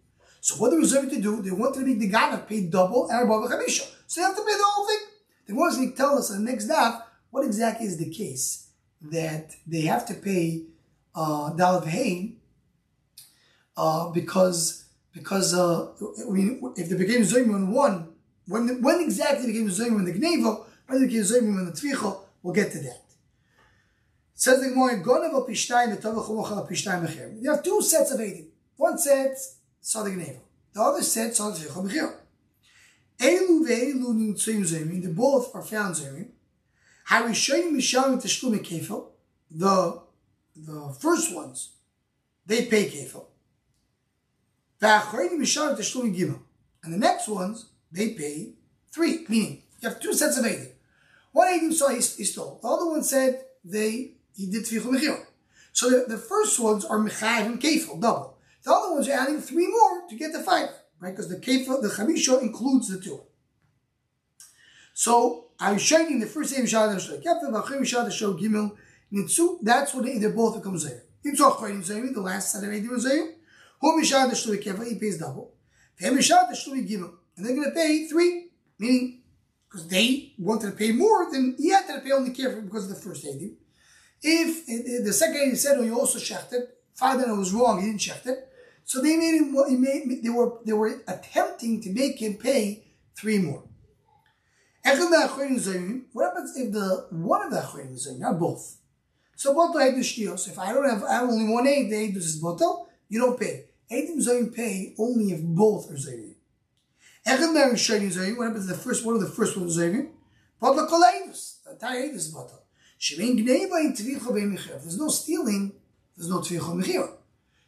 So 0.42 0.56
what 0.56 0.72
they 0.72 0.78
were 0.78 0.84
Zayimim 0.84 1.10
to 1.12 1.22
do, 1.22 1.42
they 1.42 1.52
wanted 1.52 1.82
to 1.82 1.86
make 1.86 2.00
the 2.00 2.10
Ganav 2.10 2.48
pay 2.48 2.66
double 2.66 3.10
and 3.10 3.24
above 3.24 3.50
Chamisha. 3.50 3.90
So 4.08 4.22
they 4.22 4.26
have 4.26 4.36
to 4.36 4.44
pay 4.44 4.58
the 4.58 4.64
whole 4.66 4.88
thing. 4.88 5.00
They 5.48 5.54
want 5.54 5.76
to 5.76 5.96
tell 5.96 6.18
us 6.18 6.32
in 6.32 6.44
the 6.44 6.52
next 6.52 6.68
daf 6.70 7.04
what 7.30 7.46
exactly 7.46 7.86
is 7.86 7.98
the 7.98 8.10
case 8.10 8.63
that 9.04 9.56
they 9.68 9.82
have 9.82 10.06
to 10.08 10.14
pay 10.14 10.64
uh, 11.16 11.52
Dalet 11.54 11.88
Hein 11.88 12.38
uh, 13.78 14.10
because 14.10 14.86
because 15.14 15.54
uh, 15.54 15.90
mean, 16.30 16.60
if 16.76 16.90
they 16.90 16.98
became 16.98 17.22
Zoyim 17.22 17.54
on 17.54 17.72
one, 17.72 18.10
when 18.48 18.82
when 18.82 19.00
exactly 19.02 19.48
became 19.48 19.68
Zoyim 19.68 20.00
in 20.00 20.06
the 20.06 20.14
Gneva, 20.14 20.66
when 20.88 21.02
they 21.02 21.08
became 21.08 21.24
Zoyim 21.24 21.60
in 21.60 21.66
the 21.66 21.72
Tvicha, 21.72 22.18
we'll 22.42 22.54
get 22.54 22.72
to 22.72 22.80
that. 22.80 23.02
Says 24.36 24.62
the 24.62 24.70
Gemara, 24.70 25.02
Gonav 25.02 25.48
Pishtayim 25.48 25.96
v'Tovach 25.98 26.70
Pishtayim 26.70 27.08
Mechir. 27.08 27.42
You 27.42 27.52
have 27.52 27.64
two 27.64 27.82
sets 27.82 28.12
of 28.12 28.20
Eidim. 28.20 28.48
One 28.76 28.98
set 28.98 29.38
saw 29.80 30.04
the 30.04 30.10
Gneva. 30.10 30.40
The 30.74 30.82
other 30.82 31.04
set 31.04 31.36
saw 31.36 31.52
the 31.52 31.60
Tvicha 31.60 31.88
Mechir. 31.88 32.14
Elu 33.20 33.68
ve'elu 33.68 34.08
nimtzoyim 34.14 34.62
Zoyim. 34.62 35.02
They 35.02 35.12
both 35.12 35.54
are 35.56 35.62
found 35.62 35.96
Zoyim. 35.96 36.30
Harishonim 37.10 37.72
Mishalim 37.72 38.22
Tashlume 38.22 38.60
Kefil, 38.64 39.08
the 39.52 40.02
the 40.56 40.96
first 41.00 41.34
ones, 41.36 41.72
they 42.46 42.66
pay 42.66 42.90
Kefil. 42.90 43.26
And 46.84 46.94
the 46.94 46.98
next 46.98 47.28
ones, 47.28 47.70
they 47.92 48.10
pay 48.10 48.54
three. 48.92 49.26
Meaning, 49.30 49.64
you 49.82 49.90
have 49.90 50.00
two 50.00 50.14
sets 50.14 50.38
of 50.38 50.46
Eidim. 50.46 50.72
One 51.32 51.48
Eidim 51.48 51.74
saw 51.74 51.90
he, 51.90 51.96
he 51.96 52.24
stole. 52.24 52.60
The 52.62 52.68
other 52.68 52.86
one 52.86 53.04
said 53.04 53.46
they 53.64 54.12
he 54.36 54.48
did 54.48 54.66
Tvichu 54.66 54.92
Mechir. 54.92 55.26
So 55.72 55.90
the, 55.90 56.06
the, 56.08 56.18
first 56.18 56.60
ones 56.60 56.86
are 56.86 57.00
Mechayiv 57.00 57.46
and 57.46 57.62
Kefil, 57.62 58.00
double. 58.00 58.38
The 58.64 58.72
other 58.72 58.94
ones 58.94 59.10
are 59.10 59.14
adding 59.14 59.42
three 59.42 59.68
more 59.68 60.08
to 60.08 60.16
get 60.16 60.32
the 60.32 60.40
five, 60.40 60.70
right? 61.00 61.12
Because 61.12 61.30
the 61.30 61.38
Kefil, 61.38 61.82
the 61.82 61.90
Chamisha 61.90 62.42
includes 62.42 62.90
the 62.90 63.00
two. 63.00 63.22
So 64.94 65.43
I'm 65.60 65.78
showing 65.78 66.20
the 66.20 66.26
first 66.26 66.56
name 66.56 66.66
Shad 66.66 66.90
Shloik. 66.98 67.24
Yafel 67.24 67.52
Vachim 67.52 67.86
Shad 67.86 68.08
Shloik 68.08 68.40
Gimel 68.40 68.76
Nitzu. 69.14 69.60
That's 69.62 69.94
what 69.94 70.06
they, 70.06 70.18
they 70.18 70.30
both 70.30 70.56
become 70.56 70.76
Zayim. 70.76 71.02
Yitzchak 71.26 71.58
Koyin 71.58 71.86
Zayim, 71.86 72.14
the 72.14 72.22
last 72.22 72.52
set 72.52 72.64
of 72.64 72.70
Eidim 72.70 72.90
Zayim. 72.90 73.34
Who 73.80 74.02
Mishad 74.02 74.32
Shloik 74.32 74.64
Yafel, 74.64 74.88
he 74.88 74.96
pays 74.96 75.18
double. 75.18 75.54
V'hem 76.00 76.18
Mishad 76.18 76.50
Shloik 76.52 76.90
Gimel. 76.90 77.14
And 77.38 77.46
they're 77.46 77.56
going 77.56 77.70
to 77.70 77.76
pay 77.76 78.08
three, 78.08 78.50
meaning 78.80 79.22
because 79.68 79.88
they 79.88 80.34
wanted 80.38 80.72
to 80.72 80.78
pay 80.78 80.92
more, 80.92 81.32
than 81.32 81.56
he 81.58 81.70
had 81.70 81.88
to 81.88 82.00
pay 82.02 82.12
only 82.12 82.32
careful 82.32 82.62
because 82.62 82.90
of 82.90 82.96
the 82.96 83.02
first 83.02 83.26
Eidim. 83.26 83.56
If, 84.22 85.04
the 85.04 85.14
second 85.14 85.36
Eidim 85.38 85.58
said, 85.58 85.78
oh, 85.78 85.84
you 85.84 85.98
also 85.98 86.20
it, 86.52 86.78
father 86.94 87.36
was 87.36 87.54
wrong, 87.54 87.82
he 87.82 87.88
didn't 87.88 88.28
it. 88.28 88.50
So 88.86 89.02
they 89.02 89.16
made 89.16 89.36
him, 89.36 90.22
they 90.22 90.30
were, 90.30 90.60
they 90.66 90.74
were 90.74 91.02
attempting 91.08 91.82
to 91.82 91.90
make 91.92 92.22
him 92.22 92.36
pay 92.36 92.84
three 93.16 93.38
more. 93.38 93.64
What 94.84 94.96
happens 94.96 96.58
if 96.58 96.74
the 96.74 97.08
one 97.12 97.46
of 97.46 97.52
the 97.52 97.60
Achorim 97.60 97.94
is 97.94 98.20
not 98.20 98.40
both? 98.40 98.78
So 99.36 99.54
both 99.54 99.76
Eidim 99.76 100.00
Shtiyos. 100.00 100.48
If 100.50 100.60
I 100.60 100.74
don't 100.74 100.90
have, 100.90 101.04
I 101.04 101.14
have 101.14 101.30
only 101.30 101.52
one 101.52 101.68
aid, 101.68 101.90
the 101.90 101.96
aid 101.96 102.16
is 102.16 102.38
bottle, 102.38 102.90
you 103.10 103.20
don't 103.20 103.40
pay. 103.40 103.66
Eidim 103.92 104.18
Zoyim 104.18 104.54
pay 104.54 104.94
only 105.00 105.34
if 105.34 105.42
both 105.42 105.90
are 105.90 105.96
Zoyim. 105.96 106.34
Echad 107.26 107.54
Merim 107.54 107.74
Shoyim 107.74 108.12
Zoyim. 108.12 108.38
What 108.38 108.48
happens 108.48 108.70
if 108.70 108.76
the 108.76 108.84
first 108.84 109.06
one 109.06 109.16
of 109.16 109.22
the 109.22 109.28
first 109.28 109.58
one 109.58 109.68
is 109.68 109.78
Zoyim? 109.78 110.10
Bottle 110.60 110.88
Kol 110.88 111.02
Eidus. 111.02 111.64
The 111.64 111.72
entire 111.72 112.00
aid 112.00 112.14
is 112.16 112.28
bottle. 112.30 112.64
Shemein 113.00 113.38
Gneiba 113.38 113.78
in 113.80 113.94
Tvicho 113.94 114.34
Be'emichir. 114.34 114.76
If 114.76 114.84
there's 114.84 114.98
no 114.98 115.10
stealing, 115.10 115.74
there's 116.16 116.30
no 116.30 116.40
Tvicho 116.40 116.76
Mechir. 116.76 117.10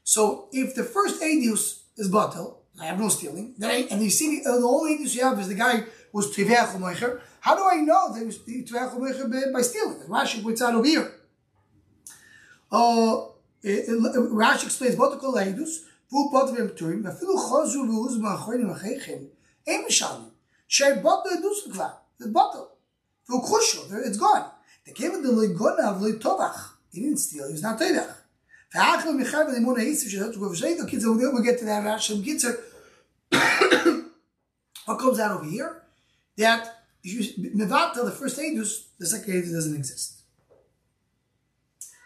So 0.04 0.50
if 0.52 0.76
the 0.76 0.84
first 0.84 1.22
Eidus 1.22 1.82
is 1.98 2.10
bottle, 2.10 2.62
I 2.80 2.86
have 2.86 3.00
no 3.00 3.10
stealing, 3.10 3.56
then 3.58 3.72
I, 3.72 3.88
and 3.90 4.02
you 4.02 4.10
see 4.10 4.42
the, 4.44 4.52
the 4.52 4.68
only 4.68 4.98
Eidus 4.98 5.16
you 5.16 5.24
have 5.24 5.40
is 5.40 5.48
the 5.48 5.56
guy 5.56 5.84
was 6.16 6.34
Tivech 6.34 6.80
Moicher. 6.80 7.20
How 7.42 7.56
do 7.58 7.68
I 7.70 7.82
know 7.82 8.14
that 8.14 8.22
it 8.22 8.26
was 8.26 8.38
Tivech 8.40 8.98
Moicher 8.98 9.52
by 9.52 9.62
stealing? 9.62 10.00
Rashi 10.08 10.42
points 10.42 10.62
out 10.62 10.74
over 10.74 10.88
here. 10.88 11.12
Uh, 12.72 13.26
Rashi 13.62 14.64
explains, 14.64 14.96
Boto 14.96 15.20
Kol 15.20 15.34
Leidus, 15.34 15.82
Vu 16.10 16.30
Pot 16.32 16.56
Vim 16.56 16.70
Turim, 16.70 17.04
Vafilu 17.04 17.36
Chozu 17.36 17.86
Vuz 17.86 18.18
Machoinim 18.18 18.74
Achechem, 18.74 19.28
Ein 19.68 19.84
Mishalim, 19.86 20.32
Shei 20.68 20.94
Boto 20.94 21.28
Edus 21.36 21.68
Kva, 21.70 21.92
the 22.18 22.28
Boto, 22.28 22.68
Vu 23.28 23.42
Kusho, 23.42 24.08
it's 24.08 24.18
gone. 24.18 24.50
They 24.86 24.94
came 24.94 25.12
in 25.12 25.22
the 25.22 25.34
Legonav 25.34 26.00
Le 26.00 26.14
Tovach, 26.14 26.76
he 26.94 27.02
didn't 27.02 27.18
steal, 27.18 27.48
he 27.48 27.52
was 27.52 27.62
not 27.62 27.78
Tovach. 27.78 28.16
We'll 28.74 29.76
get 31.44 31.60
to 31.60 31.66
that 31.66 31.84
Rashi. 31.84 32.62
What 34.86 35.00
comes 35.00 35.20
out 35.20 35.32
over 35.32 35.50
here? 35.50 35.82
That 36.38 36.86
Mevata, 37.06 38.04
the 38.04 38.12
first 38.12 38.40
Eidus, 38.40 38.88
the 38.98 39.06
second 39.06 39.34
Eidus 39.34 39.52
doesn't 39.52 39.76
exist. 39.76 40.22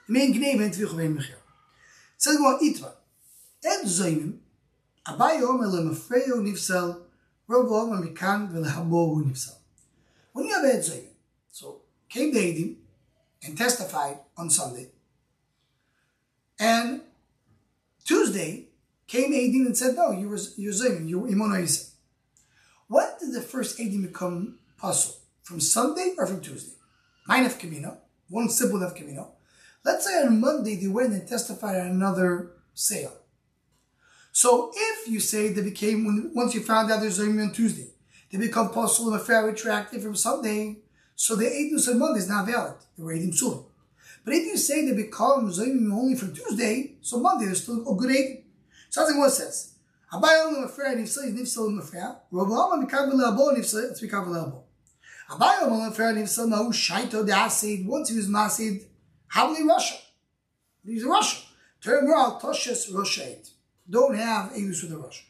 Main 0.08 0.34
Gnei 0.34 0.58
Mechir. 0.58 1.36
Says 2.18 2.38
Itma. 2.38 2.92
Ed 3.64 3.88
Nifsel, 6.44 7.02
Nifsel. 7.48 9.56
When 10.34 10.46
you 10.46 10.54
have 10.54 10.66
Ed 10.66 10.84
so 11.52 11.82
came 12.08 12.34
the 12.34 12.40
Edim 12.40 12.76
and 13.44 13.58
testified 13.58 14.20
on 14.38 14.50
Sunday, 14.50 14.90
and 16.60 17.02
Tuesday 18.04 18.68
came 19.08 19.32
Edim 19.32 19.66
and 19.66 19.78
said, 19.78 19.96
no, 19.96 20.12
you 20.12 20.30
were 20.30 20.40
you're 20.58 20.74
Zoimim, 20.74 21.08
you 21.08 21.22
were 21.22 21.30
When 22.90 23.06
did 23.20 23.34
the 23.34 23.42
first 23.42 23.78
Edim 23.78 24.02
become 24.02 24.58
puzzle? 24.78 25.16
From 25.44 25.62
Sunday 25.62 26.16
or 26.18 26.26
from 26.26 26.42
Tuesday? 26.42 26.74
Mine 27.28 27.46
of 27.46 27.60
Camino, 27.60 28.00
one 28.30 28.50
simple 28.50 28.80
Camino. 28.90 29.34
Let's 29.86 30.08
say 30.08 30.24
on 30.24 30.42
Monday 30.42 30.76
they 30.76 30.88
went 30.88 31.14
and 31.14 31.28
testified 31.28 31.80
on 31.80 31.88
another 31.88 32.54
sale. 32.74 33.14
So 34.32 34.72
if 34.76 35.08
you 35.08 35.20
say 35.20 35.54
they 35.54 35.62
became, 35.62 36.32
once 36.34 36.56
you 36.56 36.62
found 36.62 36.92
out 36.92 37.02
there's 37.02 37.20
Zoimim 37.20 37.50
on 37.50 37.54
Tuesday, 37.54 37.92
they 38.32 38.40
become 38.40 38.72
possible 38.72 39.14
and 39.14 39.22
fair 39.22 39.46
retroactive 39.46 40.02
from 40.02 40.16
Sunday, 40.16 40.78
so 41.16 41.36
the 41.36 41.46
Eidus 41.46 41.90
on 41.90 42.00
Monday 42.00 42.20
is 42.20 42.30
not 42.30 42.48
valid. 42.48 42.76
They 42.98 43.04
were 43.04 43.14
Eidim 43.14 43.36
soon. 43.36 43.66
But 44.26 44.34
if 44.34 44.46
you 44.46 44.58
say 44.58 44.86
they 44.86 44.96
become 44.96 45.52
Zoimim 45.52 45.94
only 45.94 46.16
from 46.16 46.34
Tuesday, 46.34 46.96
so 47.02 47.20
Monday 47.20 47.46
there's 47.46 47.62
still 47.62 47.88
a 47.88 47.96
good 47.96 48.10
Eidim. 48.10 48.44
So 48.90 49.02
that's 49.02 49.16
what 49.16 49.28
it 49.28 49.32
says. 49.32 49.76
Only 50.12 50.68
mafreya 50.68 50.96
nifsal 50.96 51.32
nifsal 51.32 51.70
mafreya. 51.70 52.16
Rav 52.32 52.48
Lama 52.50 52.86
mikav 52.86 53.12
le'abo 53.12 53.56
nifsal 53.56 53.92
it's 53.92 54.02
mikav 54.02 54.26
le'abo. 54.28 54.64
Abai 55.30 55.64
only 55.64 55.90
mafreya 55.90 56.16
nifsal 56.16 56.48
nahu 56.48 56.70
shaito 56.70 57.26
de'asid. 57.28 57.86
Once 57.86 58.10
he 58.10 58.16
was 58.16 58.28
masid, 58.28 58.82
Havli 59.34 59.68
Russia. 59.68 59.98
He's 60.84 61.04
a 61.04 61.08
Russian. 61.08 61.44
Turn 61.82 62.10
around, 62.10 62.42
Toshas 62.42 62.92
Roshait. 62.92 63.52
Don't 63.88 64.16
have 64.16 64.52
English 64.56 64.82
with 64.82 64.94
a 64.94 64.98
Russian. 64.98 65.28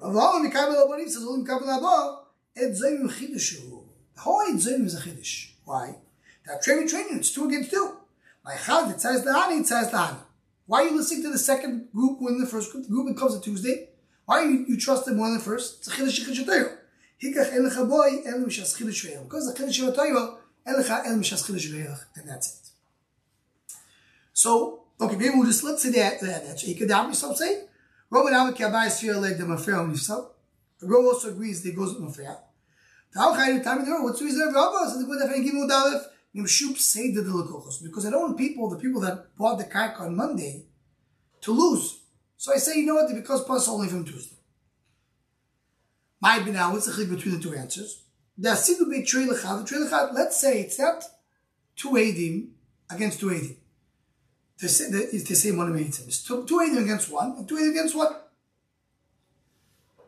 Rav 0.00 0.14
Lama 0.14 0.48
mikav 0.48 0.74
le'abo 0.74 0.98
nifsal 0.98 1.24
only 1.26 1.44
mikav 1.44 1.62
le'abo. 1.62 2.18
Et 2.56 2.72
zoyim 2.72 3.08
chidushu. 3.08 3.84
The 4.16 4.20
whole 4.20 4.42
eight 4.42 4.56
zoyim 4.56 4.84
is 4.84 4.94
a 4.96 5.00
chidush. 5.00 5.52
Why? 5.64 5.94
That 6.44 6.60
training 6.62 6.88
training, 6.88 7.18
it's 7.18 7.32
two 7.32 7.46
against 7.46 7.70
two. 7.70 7.98
My 8.44 8.56
chad, 8.56 8.90
it 8.90 9.00
says 9.00 9.22
the 9.22 9.30
hani, 9.30 9.60
it 9.60 9.66
says 9.66 9.92
the 9.92 9.98
hani. 9.98 10.18
Why 10.66 10.82
are 10.82 10.88
you 10.88 10.96
listening 10.96 11.22
to 11.22 11.30
the 11.30 11.38
second 11.38 11.88
group 11.94 12.20
when 12.20 12.40
the 12.40 12.46
first 12.46 12.72
group, 12.72 12.84
the 12.84 12.90
group 12.90 13.16
comes 13.16 13.36
on 13.36 13.42
Tuesday? 13.42 13.90
Why 14.28 14.42
you, 14.42 14.66
you 14.68 14.76
trust 14.76 15.06
them 15.06 15.16
more 15.16 15.30
than 15.30 15.40
first? 15.40 15.78
It's 15.78 15.88
a 15.88 15.90
chiddush 15.90 16.44
chiddush 16.44 16.76
Hikach 17.22 17.50
el 17.50 17.86
boy 17.86 18.10
el 18.26 18.40
mishas 18.44 18.76
chiddush 18.76 19.22
Because 19.22 19.54
the 19.54 19.58
chiddush 19.58 19.94
v'toyo 19.94 20.36
el 20.66 20.76
el 20.76 21.16
mishas 21.16 21.48
chiddush 21.48 21.98
and 22.14 22.28
that's 22.28 22.60
it. 22.60 22.68
So 24.34 24.82
okay, 25.00 25.16
maybe 25.16 25.30
we'll 25.30 25.46
just 25.46 25.64
let's 25.64 25.82
say 25.82 25.92
that 25.92 26.20
that 26.20 26.44
that 26.44 26.60
he 26.60 26.74
could 26.74 26.90
have 26.90 27.08
yourself 27.08 27.38
say. 27.38 27.64
Roman 28.10 28.34
Amak 28.34 28.56
Yabai 28.56 28.88
Sfir 28.88 29.18
leg 29.18 29.38
mafreya 29.38 29.78
on 29.78 29.88
himself. 29.88 30.32
The 30.78 30.94
also 30.94 31.30
agrees 31.30 31.62
that 31.62 31.70
he 31.70 31.74
goes 31.74 31.94
with 31.94 32.14
mafreya. 32.14 32.36
The 33.14 33.20
Al 33.20 33.34
Chayim 33.34 33.64
time 33.64 33.86
What's 34.02 34.18
the 34.18 34.26
reason 34.26 34.46
of 34.46 34.54
Rabba? 34.54 34.90
So 34.90 34.98
the 34.98 35.06
good 35.06 35.22
that 35.22 35.34
Gimel 35.36 35.66
Dalef. 35.70 36.76
Say 36.76 37.12
the 37.12 37.22
Dilakochos. 37.22 37.82
Because 37.82 38.04
I 38.04 38.10
don't 38.10 38.20
want 38.20 38.36
people, 38.36 38.68
the 38.68 38.76
people 38.76 39.00
that 39.00 39.34
bought 39.38 39.56
the 39.56 39.64
karka 39.64 40.02
on 40.02 40.14
Monday, 40.14 40.66
to 41.40 41.50
lose. 41.52 42.00
So 42.38 42.54
I 42.54 42.58
say, 42.58 42.78
you 42.78 42.86
know 42.86 42.94
what, 42.94 43.12
because 43.12 43.44
plus 43.44 43.68
only 43.68 43.88
from 43.88 44.04
Tuesday. 44.04 44.36
My 46.20 46.38
now, 46.38 46.72
what's 46.72 46.86
the 46.86 46.92
chlik 46.92 47.10
between 47.10 47.34
the 47.34 47.40
two 47.40 47.54
answers? 47.54 48.04
The 48.38 48.50
asidu 48.50 48.88
be 48.88 49.02
trei 49.02 49.26
lechad, 49.26 49.66
trei 49.66 49.78
let's 50.12 50.40
say 50.40 50.60
it's 50.60 50.78
not 50.78 51.02
two 51.74 51.90
edim 51.90 52.50
against 52.88 53.18
two 53.18 53.26
edim. 53.26 53.56
It's 54.60 55.28
the 55.28 55.34
same 55.34 55.56
one 55.56 55.68
of 55.70 55.80
It's 55.80 56.22
two, 56.22 56.44
two 56.46 56.58
edim 56.58 56.84
against 56.84 57.10
one, 57.10 57.34
and 57.38 57.48
two 57.48 57.56
edim 57.56 57.70
against 57.70 57.96
one. 57.96 58.14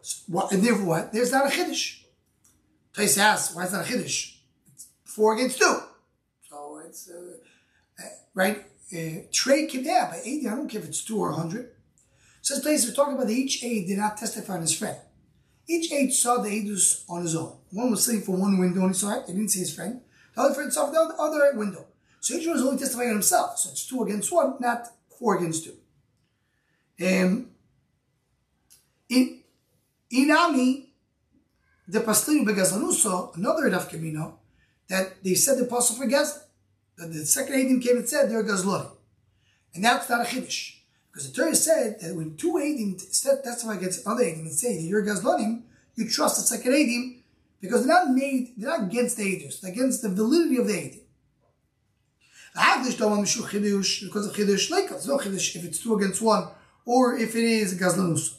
So, 0.02 0.22
what, 0.28 0.52
and 0.52 0.62
therefore 0.62 0.86
what? 0.86 1.12
There's 1.12 1.32
not 1.32 1.46
a 1.46 1.50
chiddush. 1.50 2.02
Tais 2.94 3.18
asks, 3.18 3.56
why 3.56 3.64
is 3.64 3.72
that 3.72 3.88
a 3.88 3.92
chiddush? 3.92 4.36
It's 4.72 4.86
four 5.04 5.34
against 5.34 5.58
two. 5.58 5.80
So 6.48 6.80
it's, 6.86 7.10
uh, 7.10 8.02
uh, 8.02 8.08
right? 8.34 8.64
Uh, 8.92 9.22
trade 9.32 9.68
came 9.68 9.82
there 9.82 10.06
by 10.06 10.20
80, 10.24 10.48
I 10.48 10.54
don't 10.54 10.68
care 10.68 10.80
if 10.80 10.88
it's 10.88 11.04
two 11.04 11.18
or 11.18 11.30
a 11.30 11.32
100. 11.32 11.70
Says 12.42 12.60
place 12.60 12.86
we're 12.86 12.94
talking 12.94 13.14
about 13.14 13.26
that 13.26 13.34
each 13.34 13.62
aide 13.62 13.86
did 13.86 13.98
not 13.98 14.16
testify 14.16 14.54
on 14.54 14.62
his 14.62 14.76
friend. 14.76 14.96
Each 15.68 15.92
aide 15.92 16.12
saw 16.12 16.38
the 16.38 16.48
aidus 16.48 17.04
on 17.08 17.22
his 17.22 17.36
own. 17.36 17.56
One 17.70 17.90
was 17.90 18.04
sitting 18.04 18.22
from 18.22 18.40
one 18.40 18.58
window 18.58 18.86
he 18.88 18.94
saw 18.94 19.20
it, 19.20 19.26
he 19.26 19.32
didn't 19.32 19.50
see 19.50 19.60
his 19.60 19.74
friend. 19.74 20.00
The 20.34 20.42
other 20.42 20.54
friend 20.54 20.72
saw 20.72 20.90
the 20.90 21.14
other 21.18 21.52
window. 21.56 21.86
So 22.20 22.34
each 22.34 22.46
one 22.46 22.56
was 22.56 22.64
only 22.64 22.78
testifying 22.78 23.10
on 23.10 23.14
himself. 23.16 23.58
So 23.58 23.70
it's 23.70 23.86
two 23.86 24.02
against 24.02 24.32
one, 24.32 24.56
not 24.60 24.88
four 25.18 25.36
against 25.38 25.64
two. 25.64 25.76
Um, 27.02 27.50
in 29.08 29.40
Inami, 30.12 30.86
the 31.88 32.00
Pastiri 32.00 32.44
Begazlanuso, 32.44 33.36
another 33.36 33.68
Rav 33.70 33.88
Camino, 33.88 34.38
that 34.88 35.22
they 35.22 35.34
said 35.34 35.58
the 35.58 35.64
apostle 35.64 35.96
for 35.96 36.06
Gazlan. 36.06 36.42
That 36.96 37.12
the 37.12 37.24
second 37.24 37.54
Eidim 37.54 37.82
came 37.82 37.96
and 37.96 38.08
said 38.08 38.30
they're 38.30 38.44
Gazlonim. 38.44 38.90
And 39.74 39.84
that's 39.84 40.08
not 40.10 40.20
a 40.20 40.24
Chiddush. 40.24 40.79
Because 41.20 41.32
the 41.32 41.42
Torah 41.42 41.54
said 41.54 42.00
that 42.00 42.16
when 42.16 42.34
two 42.38 42.52
Eidim 42.54 42.98
testify 42.98 43.74
against 43.74 44.06
another 44.06 44.24
Eidim 44.24 44.40
and 44.40 44.52
say 44.52 44.76
that 44.76 44.82
you're 44.82 45.04
Gazlonim, 45.04 45.64
you 45.94 46.08
trust 46.08 46.36
the 46.36 46.42
second 46.56 46.72
Eidim 46.72 47.18
because 47.60 47.84
they're 47.84 47.94
not 47.94 48.08
made, 48.08 48.54
they're 48.56 48.70
not 48.70 48.84
against 48.88 49.18
the 49.18 49.24
Eidim, 49.24 49.60
they're 49.60 49.70
against 49.70 50.00
the 50.00 50.08
validity 50.08 50.56
of 50.56 50.66
the 50.66 50.72
Chiddush 53.44 54.02
because 54.02 54.28
of 54.28 54.34
Chiddush 54.34 54.70
like 54.70 54.90
It's 54.90 55.06
no 55.06 55.18
Chiddush 55.18 55.56
if 55.56 55.64
it's 55.66 55.80
two 55.82 55.94
against 55.94 56.22
one 56.22 56.48
or 56.86 57.18
if 57.18 57.36
it 57.36 57.44
is 57.44 57.78
Gazlanus. 57.78 58.36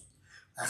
The 0.58 0.66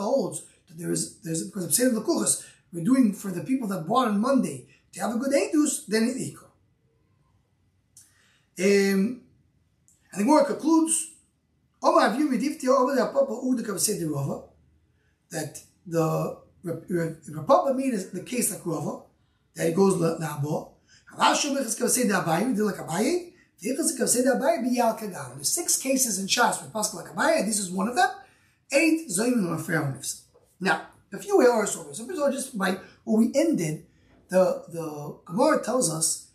holds 0.00 0.44
that 0.68 0.78
there 0.78 0.92
is, 0.92 1.18
there's, 1.22 1.42
because 1.48 1.64
of 1.64 1.74
Seder 1.74 1.90
the 1.90 2.02
Kuchas, 2.02 2.46
we're 2.72 2.84
doing 2.84 3.12
for 3.12 3.32
the 3.32 3.42
people 3.42 3.66
that 3.68 3.88
bought 3.88 4.06
on 4.06 4.20
Monday 4.20 4.68
to 4.92 5.00
have 5.00 5.16
a 5.16 5.18
good 5.18 5.32
Eidos, 5.32 5.84
then 5.88 6.04
it 6.04 6.16
equal. 6.16 6.46
Um, 8.60 9.22
and 10.12 10.20
the 10.20 10.24
Gemara 10.24 10.44
concludes, 10.44 11.14
that 15.30 15.62
the 15.86 16.38
Rapapa 16.64 17.76
made 17.76 17.94
the 18.12 18.22
case 18.24 18.50
like 18.52 18.66
Rava, 18.66 19.02
that 19.54 19.68
it 19.68 19.74
goes 19.74 19.94
Nabo. 19.94 20.72
There's 25.34 25.52
six 25.52 25.76
cases 25.76 26.18
in 26.18 26.26
Shas 26.26 26.62
with 26.62 26.72
Pascal 26.72 27.04
Akabaya, 27.04 27.44
this 27.44 27.58
is 27.58 27.70
one 27.70 27.88
of 27.88 27.96
them. 27.96 28.08
Eight 28.72 29.08
Zayim 29.08 29.34
and 29.34 30.04
Now, 30.60 30.88
a 31.12 31.18
few 31.18 31.40
errors 31.42 31.76
over. 31.76 31.94
So, 31.94 32.30
just 32.30 32.56
by 32.58 32.78
what 33.04 33.18
we 33.18 33.32
ended, 33.34 33.86
the, 34.28 34.64
the 34.68 35.18
Gemara 35.24 35.62
tells 35.64 35.90
us 35.92 36.28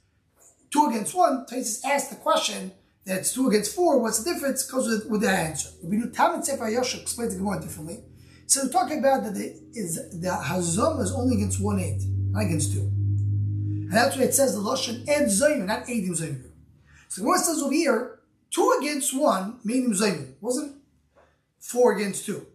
two 0.72 0.88
against 0.90 1.14
one. 1.14 1.46
Taisus 1.46 1.86
asked 1.86 2.10
the 2.10 2.16
question 2.16 2.72
that 3.06 3.20
it's 3.20 3.34
two 3.34 3.48
against 3.48 3.76
four. 3.76 4.00
What's 4.00 4.24
the 4.24 4.34
difference? 4.34 4.64
Goes 4.64 4.88
with, 4.88 5.10
with 5.10 5.22
that 5.22 5.48
answer. 5.48 5.70
We 5.84 5.98
do 5.98 6.10
Talmud 6.10 6.46
Sefer 6.46 6.66
Yosha 6.66 7.02
explains 7.02 7.34
the 7.34 7.40
Gemara 7.40 7.62
differently. 7.62 8.00
So 8.46 8.64
we're 8.64 8.72
talking 8.72 9.00
about 9.00 9.24
that 9.24 9.34
the, 9.34 9.60
is, 9.74 9.96
the 10.20 10.30
Hazom 10.30 11.02
is 11.02 11.14
only 11.14 11.38
against 11.38 11.62
one 11.62 11.80
eight, 11.80 12.02
not 12.32 12.46
against 12.46 12.74
two. 12.74 12.82
And 12.82 13.92
that's 13.92 14.16
why 14.16 14.24
it 14.24 14.34
says 14.34 14.56
the 14.56 14.62
Lashon 14.62 15.08
Ed 15.08 15.26
Zayim, 15.26 15.66
not 15.66 15.86
Eidim 15.86 16.12
Zayim. 16.12 16.44
So 17.10 17.22
the 17.22 17.26
Gemara 17.26 17.40
says 17.40 17.62
over 17.62 17.74
here, 17.74 18.20
two 18.50 18.78
against 18.80 19.16
one, 19.18 19.60
meaning 19.64 19.92
Zayim. 19.92 20.34
wasn't 20.42 20.78
four 21.60 21.96
against 21.96 22.26
two. 22.26 22.46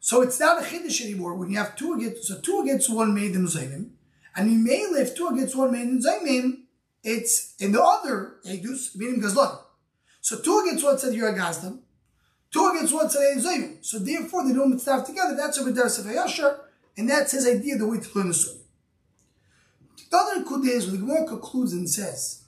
So 0.00 0.22
it's 0.22 0.38
not 0.38 0.62
a 0.62 0.66
chiddush 0.66 1.04
anymore 1.04 1.34
when 1.34 1.50
you 1.50 1.58
have 1.58 1.76
two 1.76 1.94
against 1.94 2.24
so 2.24 2.40
two 2.40 2.60
against 2.60 2.92
one 2.92 3.14
made 3.14 3.34
them 3.34 3.46
zayim, 3.46 3.90
and 4.36 4.50
you 4.50 4.58
may 4.58 4.86
live 4.86 5.14
two 5.14 5.28
against 5.28 5.56
one 5.56 5.72
made 5.72 5.88
them 5.88 6.00
zayim. 6.00 6.62
It's 7.02 7.54
in 7.60 7.72
the 7.72 7.82
other 7.82 8.36
edus 8.46 8.96
meaning 8.96 9.20
gazlan. 9.20 9.58
So 10.20 10.40
two 10.40 10.62
against 10.64 10.84
one 10.84 10.98
said 10.98 11.14
you're 11.14 11.28
a 11.28 11.34
gazlan, 11.34 11.80
two 12.50 12.68
against 12.68 12.94
one 12.94 13.08
said 13.08 13.20
you're 13.34 13.44
zayim. 13.44 13.84
So 13.84 13.98
therefore 13.98 14.46
they 14.46 14.52
don't 14.52 14.78
staff 14.78 15.06
together. 15.06 15.36
That's 15.36 15.58
a 15.58 15.62
b'der 15.62 16.14
Yasher, 16.14 16.58
and 16.96 17.08
that's 17.08 17.32
his 17.32 17.46
idea 17.46 17.76
the 17.76 17.86
way 17.86 17.98
to 18.00 18.18
learn 18.18 18.28
the 18.28 18.34
sunnah. 18.34 18.58
The 20.10 20.16
other 20.16 20.44
kud 20.44 20.66
is 20.66 20.86
when 20.86 21.00
the 21.00 21.06
Gemara 21.06 21.26
concludes 21.26 21.72
and 21.72 21.88
says 21.88 22.42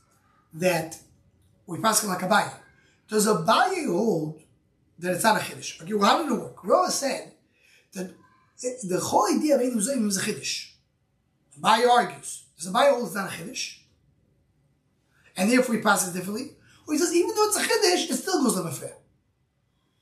that 0.55 0.99
we 1.67 1.79
pass 1.79 2.05
like 2.05 2.23
a 2.23 2.27
Abaye. 2.27 2.53
Does 3.09 3.27
a 3.27 3.35
Abaye 3.35 3.87
hold 3.87 4.41
that 4.99 5.13
it's 5.13 5.25
not 5.25 5.41
a 5.41 5.45
chiddush? 5.45 5.83
Okay, 5.83 5.95
well, 5.95 6.09
how 6.09 6.23
did 6.23 6.33
it 6.33 6.41
work? 6.41 6.65
Rava 6.65 6.91
said 6.91 7.33
that 7.93 8.15
the 8.61 9.01
whole 9.01 9.27
idea 9.35 9.57
of 9.57 9.61
Eidim 9.61 9.77
Zayim 9.77 10.09
is 10.09 10.17
a 10.17 10.23
Chiddush. 10.23 10.73
Abaye 11.59 11.89
argues. 11.89 12.45
Does 12.57 12.73
Abaye 12.73 12.91
hold 12.91 13.07
it's 13.07 13.15
not 13.15 13.29
a 13.29 13.33
Chiddush? 13.33 13.80
And 15.41 15.51
therefore 15.51 15.75
he 15.75 15.81
passes 15.81 16.15
it 16.15 16.19
differently? 16.19 16.51
Or 16.87 16.95
he 16.95 16.99
says, 16.99 17.15
even 17.15 17.35
though 17.35 17.47
it's 17.47 17.57
a 17.57 17.61
Chiddush, 17.61 18.11
it 18.11 18.17
still 18.17 18.43
goes 18.43 18.79
fair. 18.79 18.97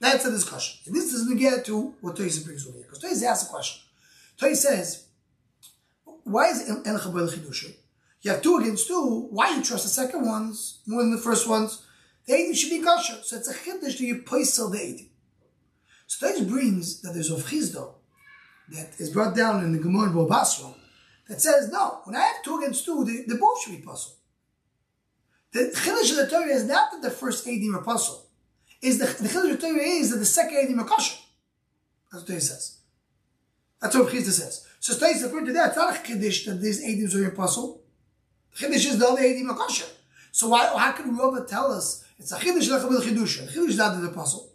That's 0.00 0.24
a 0.24 0.30
discussion. 0.30 0.80
And 0.86 0.94
this 0.94 1.12
doesn't 1.12 1.36
get 1.38 1.64
to 1.66 1.94
what 2.00 2.16
Toys 2.16 2.38
brings 2.40 2.66
over 2.66 2.76
here. 2.76 2.86
Because 2.86 3.02
Toys 3.02 3.22
asks 3.22 3.48
a 3.48 3.50
question. 3.50 3.82
Toys 4.36 4.62
says, 4.62 5.06
why 6.24 6.48
is 6.48 6.68
El 6.68 6.98
Chabel 6.98 7.32
Chiddush? 7.32 7.72
You 8.22 8.32
have 8.32 8.42
two 8.42 8.56
against 8.56 8.88
two. 8.88 9.28
Why 9.30 9.54
you 9.54 9.62
trust 9.62 9.84
the 9.84 9.90
second 9.90 10.26
ones 10.26 10.80
more 10.86 11.02
than 11.02 11.12
the 11.12 11.18
first 11.18 11.48
ones? 11.48 11.84
the 12.28 12.34
Eidim 12.34 12.54
should 12.54 12.70
be 12.70 12.80
kosher. 12.80 13.16
So 13.22 13.36
it's 13.36 13.48
a 13.48 13.54
chiddush 13.54 13.80
that 13.80 14.00
you 14.00 14.22
poisel 14.22 14.70
the 14.70 14.78
Eidim. 14.78 15.08
So 16.06 16.26
this 16.26 16.40
brings 16.42 17.00
that 17.00 17.12
there's 17.14 17.30
a 17.30 17.36
chizdo 17.36 17.94
that 18.70 18.94
is 18.98 19.10
brought 19.10 19.34
down 19.34 19.64
in 19.64 19.72
the 19.72 19.78
Gemara 19.78 20.10
Basra 20.26 20.74
that 21.28 21.40
says, 21.40 21.70
no, 21.70 22.00
when 22.04 22.16
I 22.16 22.20
have 22.20 22.42
two 22.44 22.58
against 22.58 22.84
two, 22.84 23.04
the, 23.04 23.24
the 23.26 23.38
both 23.38 23.62
should 23.62 23.76
be 23.76 23.82
puzzled. 23.82 24.16
The 25.52 25.72
chiddush 25.74 26.10
of 26.10 26.16
the 26.16 26.28
Torah 26.30 26.48
is 26.48 26.64
not 26.64 26.90
that 26.92 27.02
the 27.02 27.10
first 27.10 27.46
Eidim 27.46 27.74
are 27.74 27.82
puzzled. 27.82 28.26
Is 28.82 28.98
the, 28.98 29.06
the 29.06 29.28
chiddush 29.28 29.52
of 29.52 29.60
the 29.60 29.66
Torah 29.66 29.82
is 29.82 30.10
that 30.10 30.18
the 30.18 30.26
second 30.26 30.56
Eidim 30.56 30.80
are 30.80 30.88
kosher. 30.88 31.18
That's 32.12 32.24
what 32.24 32.34
he 32.34 32.40
says. 32.40 32.78
That's 33.80 33.94
what 33.94 34.12
Chisda 34.12 34.30
says. 34.30 34.66
So 34.80 34.94
Stais, 34.94 35.24
according 35.24 35.46
to 35.46 35.52
that, 35.54 35.68
it's 35.68 35.76
not 35.76 35.94
a 35.94 35.98
chiddush 35.98 36.46
that 36.46 36.60
these 36.60 36.84
Eidim 36.84 37.26
are 37.26 37.30
puzzled. 37.30 37.80
The 38.52 38.66
chiddush 38.66 38.86
is 38.86 38.98
the 38.98 39.08
other 39.08 39.22
Eidim 39.22 39.48
are 39.50 39.56
kosher. 39.56 39.86
So 40.32 40.48
why, 40.48 40.66
how 40.66 40.92
can 40.92 41.16
Rava 41.16 41.44
tell 41.46 41.72
us 41.72 42.04
it's 42.18 42.32
a 42.32 42.36
chiddush 42.36 42.70
like 42.70 42.82
a 42.82 42.86
chiddush? 42.86 43.46
The 43.46 43.52
chiddush 43.52 43.68
is 43.68 43.78
not 43.78 44.00
the 44.00 44.08
puzzle. 44.10 44.50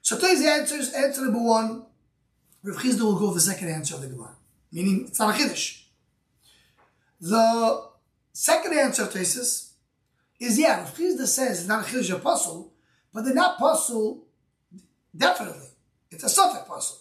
So 0.00 0.16
today's 0.16 0.44
answers, 0.44 0.92
answer 0.92 1.22
number 1.22 1.42
one, 1.42 1.86
Rav 2.62 2.76
Chisda 2.76 3.00
will 3.02 3.18
go 3.18 3.26
with 3.26 3.36
the 3.36 3.40
second 3.40 3.68
answer 3.68 3.96
of 3.96 4.02
the 4.02 4.08
Gemara, 4.08 4.36
meaning 4.70 5.06
it's 5.08 5.18
not 5.18 5.34
a 5.34 5.38
chiddush. 5.38 5.82
The 7.20 7.88
second 8.32 8.78
answer 8.78 9.02
of 9.02 9.12
Tesis 9.12 9.71
is 10.42 10.58
yeah, 10.58 10.78
Rav 10.78 10.94
Chisda 10.96 11.26
says 11.26 11.60
it's 11.60 11.68
not 11.68 11.86
a 11.86 11.90
chiddush 11.90 12.14
apostle, 12.14 12.72
but 13.12 13.24
they're 13.24 13.34
not 13.34 13.56
apostle 13.56 14.24
definitely. 15.16 15.68
It's 16.10 16.24
a 16.24 16.28
suffix 16.28 16.62
apostle. 16.66 16.98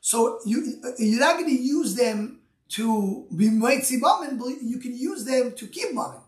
So 0.00 0.40
you 0.44 0.80
you're 0.98 1.20
not 1.20 1.38
going 1.38 1.48
to 1.56 1.62
use 1.62 1.94
them 1.94 2.40
to 2.70 3.26
be 3.34 3.48
moitzi 3.48 4.00
mammon, 4.00 4.38
but 4.38 4.62
you 4.62 4.78
can 4.78 4.96
use 4.96 5.24
them 5.24 5.52
to 5.52 5.66
keep 5.66 5.94
mammon 5.94 6.20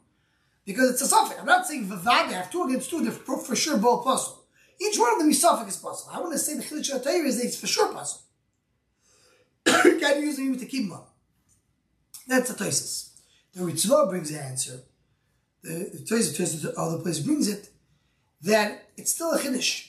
because 0.64 0.90
it's 0.90 1.02
a 1.02 1.06
suffix. 1.06 1.38
I'm 1.38 1.46
not 1.46 1.66
saying 1.66 1.88
vavad. 1.88 2.06
I 2.06 2.32
have 2.32 2.50
two 2.50 2.62
against 2.64 2.88
two. 2.90 3.02
They're 3.02 3.12
for, 3.12 3.54
sure 3.54 3.76
both 3.76 4.00
apostle. 4.00 4.44
Each 4.80 4.98
one 4.98 5.12
of 5.12 5.18
them 5.18 5.28
is 5.28 5.40
suffix 5.40 5.76
is 5.76 5.82
possible. 5.82 6.12
I 6.14 6.20
want 6.20 6.32
to 6.32 6.38
say 6.38 6.56
the 6.56 6.62
chiddush 6.62 6.94
of 6.94 7.06
is 7.06 7.36
that 7.38 7.44
it's 7.44 7.60
for 7.60 7.66
sure 7.66 7.92
possible. 7.92 8.24
you 9.84 9.98
can't 10.00 10.20
use 10.20 10.36
them 10.36 10.58
to 10.58 10.66
keep 10.66 10.90
up. 10.90 11.14
That's 12.26 12.52
the 12.52 12.64
Tosis. 12.64 13.10
The 13.52 13.60
Ritva 13.60 14.08
brings 14.08 14.30
the 14.30 14.40
answer. 14.40 14.80
The, 15.62 15.90
the 15.92 15.98
Tosis, 15.98 16.36
Tosis, 16.36 16.72
other 16.76 16.98
place 16.98 17.18
brings 17.18 17.48
it 17.48 17.68
that 18.42 18.88
it's 18.96 19.14
still 19.14 19.32
a 19.32 19.38
chiddush, 19.38 19.88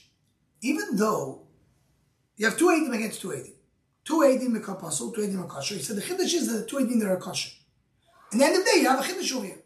even 0.62 0.98
though 0.98 1.44
you 2.36 2.46
have 2.46 2.58
two 2.58 2.66
eidim 2.66 2.94
against 2.94 3.22
two 3.22 3.30
eidim. 3.30 3.54
Two 4.04 4.20
eidim 4.20 4.54
become 4.54 4.78
pasul, 4.78 5.14
two 5.14 5.22
eidim 5.22 5.42
are 5.44 5.48
kosher. 5.48 5.76
He 5.76 5.82
said 5.82 5.96
the 5.96 6.02
chiddush 6.02 6.34
is 6.34 6.52
the 6.52 6.66
two 6.66 6.78
eidim 6.78 7.00
that 7.00 7.10
are 7.10 7.18
kosher. 7.18 7.52
In 8.32 8.40
the 8.40 8.46
end 8.46 8.58
of 8.58 8.66
the 8.66 8.72
day, 8.72 8.82
you 8.82 8.90
have 8.90 9.00
a 9.00 9.04
chiddush 9.04 9.34
over 9.36 9.46
here. 9.46 9.60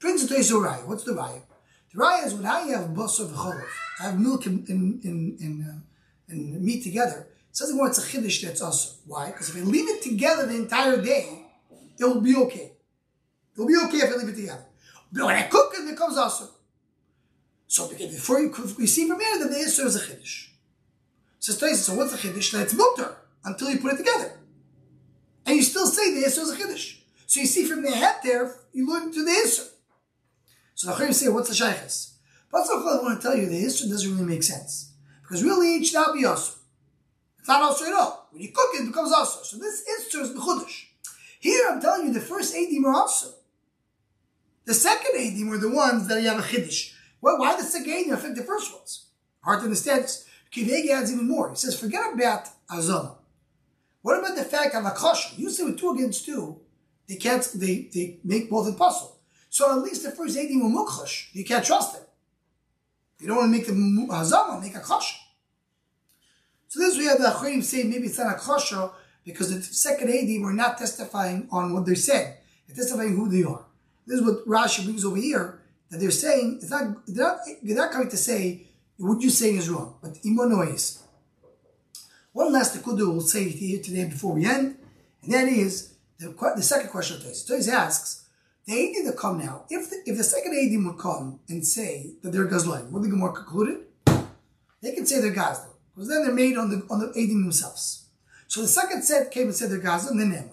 Brings 0.00 0.26
the 0.26 0.34
Tosis 0.34 0.52
Raya. 0.52 0.86
What's 0.86 1.04
the 1.04 1.12
Raya? 1.12 1.42
The 1.92 2.00
Raya 2.00 2.26
is 2.26 2.34
when 2.34 2.46
I 2.46 2.60
have 2.68 2.90
basar 2.90 3.28
v'cholov, 3.28 3.64
I 4.00 4.04
have 4.04 4.18
milk 4.18 4.46
and, 4.46 4.68
in, 4.68 5.00
in, 5.04 5.36
in, 5.40 5.66
uh, 5.68 6.32
and 6.32 6.62
meat 6.62 6.82
together. 6.82 7.28
It 7.50 7.56
says 7.56 7.70
it's 7.70 7.98
a 7.98 8.02
chiddush 8.02 8.42
that's 8.42 8.62
also. 8.62 8.96
Why? 9.06 9.26
Because 9.26 9.50
if 9.50 9.56
I 9.56 9.60
leave 9.60 9.88
it 9.88 10.02
together 10.02 10.46
the 10.46 10.56
entire 10.56 11.00
day, 11.02 11.46
it 11.98 12.04
will 12.04 12.20
be 12.20 12.34
okay. 12.34 12.72
It 13.54 13.60
will 13.60 13.66
be 13.66 13.76
okay 13.84 13.98
if 13.98 14.12
I 14.12 14.16
leave 14.16 14.28
it 14.28 14.36
together. 14.36 14.64
But 15.12 15.26
when 15.26 15.36
I 15.36 15.42
cook 15.42 15.72
it, 15.74 15.90
becomes 15.90 16.16
also. 16.16 16.48
So 17.66 17.88
before 17.88 18.40
you, 18.40 18.52
from 18.52 18.74
here 18.76 19.38
that 19.38 19.48
the 19.50 19.58
answer 19.58 19.86
is 19.86 19.96
a 19.96 20.00
chiddush. 20.00 20.48
Says 21.38 21.58
So, 21.58 21.74
so 21.74 21.94
what's 21.94 22.12
the 22.12 22.18
chiddush? 22.18 22.60
It's 22.60 22.74
mutter 22.74 23.16
until 23.44 23.70
you 23.70 23.78
put 23.78 23.94
it 23.94 23.98
together. 23.98 24.32
And 25.44 25.56
you 25.56 25.62
still 25.62 25.86
say 25.86 26.14
the 26.14 26.26
Isser 26.26 26.42
is 26.42 26.50
a 26.50 26.56
chiddush. 26.56 26.98
So 27.26 27.40
you 27.40 27.46
see 27.46 27.64
from 27.64 27.82
the 27.82 27.90
head 27.90 28.16
there, 28.22 28.56
you 28.72 28.88
learn 28.88 29.12
to 29.12 29.24
the 29.24 29.30
Isser. 29.30 29.68
So 30.74 30.88
the 30.88 31.04
Chayim 31.04 31.14
say, 31.14 31.28
what's 31.28 31.48
the 31.48 31.64
Shaykhis? 31.64 32.12
But 32.50 32.66
I 32.70 33.02
want 33.02 33.20
to 33.20 33.26
tell 33.26 33.36
you, 33.36 33.46
the 33.46 33.56
history 33.56 33.88
doesn't 33.88 34.10
really 34.10 34.30
make 34.30 34.42
sense. 34.42 34.92
Because 35.22 35.42
really, 35.42 35.76
it 35.76 35.86
should 35.86 35.94
not 35.94 36.14
be 36.14 36.24
also. 36.24 36.54
It's 37.38 37.48
not 37.48 37.62
also 37.62 37.86
at 37.86 37.94
all. 37.94 38.28
When 38.30 38.42
you 38.42 38.52
cook 38.52 38.70
it, 38.74 38.84
it 38.84 38.88
becomes 38.88 39.12
also. 39.12 39.42
So 39.42 39.56
this 39.56 39.82
Isser 39.82 40.22
is 40.22 40.30
Mechudash. 40.30 40.84
Here 41.40 41.68
I'm 41.70 41.80
telling 41.80 42.06
you, 42.06 42.12
the 42.12 42.20
first 42.20 42.54
eight 42.54 42.70
are 42.84 42.94
also. 42.94 43.34
The 44.64 44.74
second 44.74 45.12
Eidim 45.16 45.48
were 45.48 45.58
the 45.58 45.70
ones 45.70 46.08
that 46.08 46.22
have 46.22 46.38
a 46.38 46.42
Chiddush. 46.42 46.94
Well, 47.20 47.38
why 47.38 47.56
the 47.56 47.62
second 47.62 47.92
Eidim 47.92 48.12
affect 48.12 48.36
the 48.36 48.44
first 48.44 48.72
ones? 48.72 49.06
Hard 49.42 49.60
to 49.60 49.64
understand. 49.64 50.04
Kivegi 50.52 50.90
adds 50.90 51.12
even 51.12 51.28
more. 51.28 51.50
He 51.50 51.56
says, 51.56 51.78
forget 51.78 52.12
about 52.14 52.48
Azana. 52.70 53.16
What 54.02 54.18
about 54.18 54.36
the 54.36 54.44
fact 54.44 54.74
of 54.74 54.84
Akasha? 54.84 55.34
You 55.36 55.50
say 55.50 55.64
with 55.64 55.78
two 55.78 55.90
against 55.90 56.26
two, 56.26 56.60
they 57.08 57.16
can't, 57.16 57.48
they, 57.54 57.88
they 57.92 58.18
make 58.24 58.50
both 58.50 58.68
impossible. 58.68 59.18
So 59.48 59.70
at 59.70 59.82
least 59.82 60.02
the 60.02 60.10
first 60.10 60.36
Eidim 60.36 60.62
were 60.62 60.68
Mukhash. 60.68 61.28
You 61.32 61.44
can't 61.44 61.64
trust 61.64 61.94
them. 61.94 62.02
You 63.20 63.28
don't 63.28 63.36
want 63.36 63.52
to 63.52 63.58
make 63.58 63.66
the 63.66 63.72
Hazama, 63.72 64.60
make 64.60 64.74
a 64.74 64.80
Kasha. 64.80 65.16
So 66.68 66.80
this 66.80 66.98
we 66.98 67.04
have 67.04 67.18
the 67.18 67.24
Acharim 67.26 67.62
say 67.62 67.84
maybe 67.84 68.06
it's 68.06 68.18
not 68.18 68.34
a 68.34 68.38
Kasha 68.38 68.92
because 69.24 69.54
the 69.54 69.62
second 69.62 70.08
Eidim 70.08 70.42
were 70.42 70.52
not 70.52 70.78
testifying 70.78 71.46
on 71.50 71.72
what 71.72 71.86
they're 71.86 71.94
saying. 71.94 72.34
They're 72.66 72.76
testifying 72.76 73.14
who 73.14 73.28
they 73.28 73.44
are. 73.44 73.64
This 74.06 74.20
is 74.20 74.26
what 74.26 74.46
Rashi 74.46 74.84
brings 74.84 75.04
over 75.04 75.16
here, 75.16 75.60
that 75.90 75.98
they're 75.98 76.10
saying, 76.10 76.58
it's 76.60 76.70
not, 76.70 77.06
they're 77.06 77.24
not, 77.24 77.38
they're 77.62 77.76
not 77.76 77.92
coming 77.92 78.08
to 78.10 78.16
say 78.16 78.66
what 78.96 79.20
you're 79.20 79.30
saying 79.30 79.56
is 79.56 79.68
wrong, 79.68 79.96
but 80.02 80.18
Imono 80.24 80.62
is. 80.62 81.02
One 82.32 82.52
last 82.52 82.82
Kudu 82.82 83.10
will 83.10 83.20
say 83.20 83.48
here 83.48 83.80
today 83.82 84.04
before 84.04 84.34
we 84.34 84.46
end, 84.46 84.76
and 85.22 85.32
that 85.32 85.48
is 85.48 85.94
the, 86.18 86.34
the 86.56 86.62
second 86.62 86.90
question 86.90 87.16
of 87.16 87.24
Toys. 87.24 87.44
Toys 87.44 87.68
asks, 87.68 88.26
the 88.64 88.72
Eidim 88.72 89.06
that 89.06 89.18
come 89.18 89.38
now, 89.38 89.64
if 89.68 89.90
the, 89.90 89.96
if 90.06 90.16
the 90.16 90.24
second 90.24 90.52
Eidim 90.54 90.86
would 90.86 90.98
come 90.98 91.40
and 91.48 91.66
say 91.66 92.12
that 92.22 92.30
they're 92.30 92.46
Gazlan, 92.46 92.90
what 92.90 93.02
the 93.02 93.08
Gemara 93.08 93.32
concluded? 93.32 93.80
They 94.80 94.92
can 94.92 95.04
say 95.04 95.20
they're 95.20 95.34
Gazlan, 95.34 95.70
because 95.94 96.08
then 96.08 96.24
they're 96.24 96.34
made 96.34 96.56
on 96.56 96.70
the 96.70 96.86
on 96.88 97.00
the 97.00 97.08
Eidim 97.08 97.42
themselves. 97.42 98.06
So 98.46 98.62
the 98.62 98.68
second 98.68 99.02
set 99.02 99.30
came 99.30 99.48
and 99.48 99.54
said 99.54 99.70
they're 99.70 99.80
Gazlan, 99.80 100.12
and 100.12 100.20
then 100.20 100.30
them. 100.30 100.50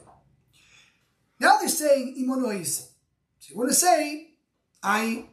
Now 1.40 1.58
they're 1.60 1.70
saying 1.70 2.16
Imono 2.18 2.50
Yisem. 2.50 2.89
You 3.50 3.58
want 3.58 3.70
to 3.70 3.76
say, 3.76 4.28
I, 4.84 5.26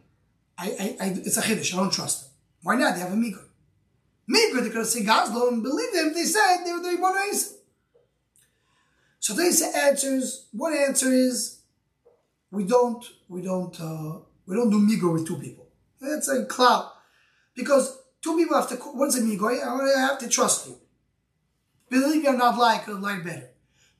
I, 0.59 0.67
I, 0.69 0.97
I, 1.01 1.07
it's 1.25 1.37
a 1.37 1.43
Chiddush, 1.43 1.75
I 1.75 1.77
don't 1.77 1.93
trust 1.93 2.23
them. 2.23 2.31
Why 2.63 2.77
not? 2.77 2.95
They 2.95 3.01
have 3.01 3.13
a 3.13 3.17
Migur. 3.17 3.45
Migur, 4.29 4.61
they're 4.61 4.73
going 4.73 4.85
to 4.85 4.85
say 4.85 5.03
Gazlan 5.03 5.49
and 5.49 5.63
believe 5.63 5.93
them. 5.93 6.13
They 6.15 6.25
said 6.25 6.65
they 6.65 6.73
were 6.73 6.81
the 6.81 6.89
Yisem. 6.89 7.53
So 9.27 9.35
they 9.35 9.51
say 9.51 9.73
answers. 9.75 10.47
One 10.53 10.73
answer 10.73 11.13
is 11.13 11.61
we 12.53 12.65
don't 12.65 13.05
we 13.29 13.43
don't 13.43 13.75
uh, 13.81 14.21
we 14.47 14.55
don't 14.55 14.71
do 14.71 14.79
migo 14.79 15.13
with 15.13 15.27
two 15.27 15.37
people. 15.37 15.67
It's 16.01 16.29
a 16.29 16.45
cloud 16.45 16.93
because 17.55 17.99
two 18.23 18.37
people 18.37 18.55
have 18.55 18.69
to. 18.69 18.77
What's 18.77 19.17
a 19.17 19.23
migo? 19.23 19.51
I 19.51 20.01
have 20.01 20.19
to 20.19 20.29
trust 20.29 20.69
you. 20.69 20.79
Believe 21.91 22.23
me, 22.23 22.29
I'm 22.29 22.39
not 22.39 22.57
lying. 22.57 22.81
I 22.81 22.85
could 22.85 23.01
lie 23.01 23.19
better. 23.19 23.51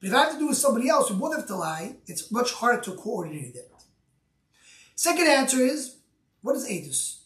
But 0.01 0.09
if 0.09 0.15
I 0.15 0.19
have 0.19 0.33
to 0.35 0.39
do 0.39 0.49
with 0.49 0.59
somebody 0.59 0.89
else 0.89 1.09
who 1.09 1.17
both 1.17 1.35
have 1.35 1.47
to 1.49 1.57
lie, 1.57 1.97
it's 2.07 2.31
much 2.31 2.53
harder 2.53 2.81
to 2.83 2.93
coordinate 2.93 3.57
it. 3.57 3.73
Second 4.97 5.29
answer 5.29 5.59
is 5.59 5.97
what 6.43 6.57
is 6.57 6.67
edus? 6.69 7.21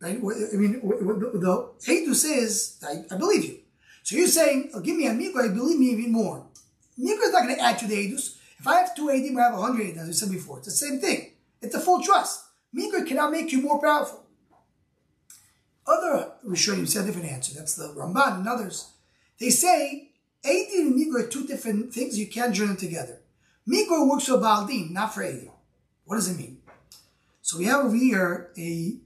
Right? 0.00 0.18
I 0.18 0.56
mean, 0.56 0.72
the 0.74 1.70
edus 1.88 2.24
is 2.24 2.78
I, 2.86 3.04
I 3.12 3.18
believe 3.18 3.44
you. 3.44 3.58
So 4.02 4.16
you're 4.16 4.28
saying, 4.28 4.70
oh, 4.74 4.80
give 4.80 4.96
me 4.96 5.06
a 5.06 5.12
migo, 5.12 5.42
I 5.42 5.48
believe 5.48 5.78
me 5.78 5.86
even 5.86 6.12
more. 6.12 6.46
Migo 7.00 7.22
is 7.22 7.32
not 7.32 7.44
going 7.44 7.56
to 7.56 7.62
add 7.62 7.78
to 7.78 7.86
the 7.86 7.96
edus. 7.96 8.36
If 8.58 8.66
I 8.66 8.80
have 8.80 8.94
two 8.94 9.10
AD, 9.10 9.16
I 9.16 9.42
have 9.42 9.58
100 9.58 9.90
AD, 9.90 9.96
as 9.96 10.06
we 10.06 10.12
said 10.12 10.30
before. 10.30 10.58
It's 10.58 10.66
the 10.66 10.72
same 10.72 11.00
thing. 11.00 11.32
It's 11.62 11.74
a 11.74 11.80
full 11.80 12.02
trust. 12.02 12.44
Migur 12.76 13.06
cannot 13.06 13.32
make 13.32 13.50
you 13.50 13.62
more 13.62 13.80
powerful. 13.80 14.24
Other 15.86 16.32
Rishonim 16.46 16.86
say 16.86 17.00
a 17.00 17.04
different 17.04 17.28
answer. 17.28 17.54
That's 17.58 17.74
the 17.74 17.88
Ramban 17.88 18.38
and 18.38 18.48
others. 18.48 18.92
They 19.40 19.50
say 19.50 20.10
AD 20.44 20.68
and 20.74 20.94
Migur 20.94 21.24
are 21.24 21.26
two 21.26 21.46
different 21.46 21.94
things. 21.94 22.18
You 22.18 22.26
can't 22.26 22.54
join 22.54 22.68
them 22.68 22.76
together. 22.76 23.20
Migur 23.66 24.08
works 24.08 24.26
for 24.26 24.38
Baldin, 24.38 24.92
not 24.92 25.14
for 25.14 25.22
AD. 25.22 25.48
What 26.04 26.16
does 26.16 26.30
it 26.30 26.36
mean? 26.36 26.58
So 27.44 27.58
we 27.58 27.66
have 27.66 27.84
over 27.84 27.94
here 27.94 28.52
a 28.56 28.96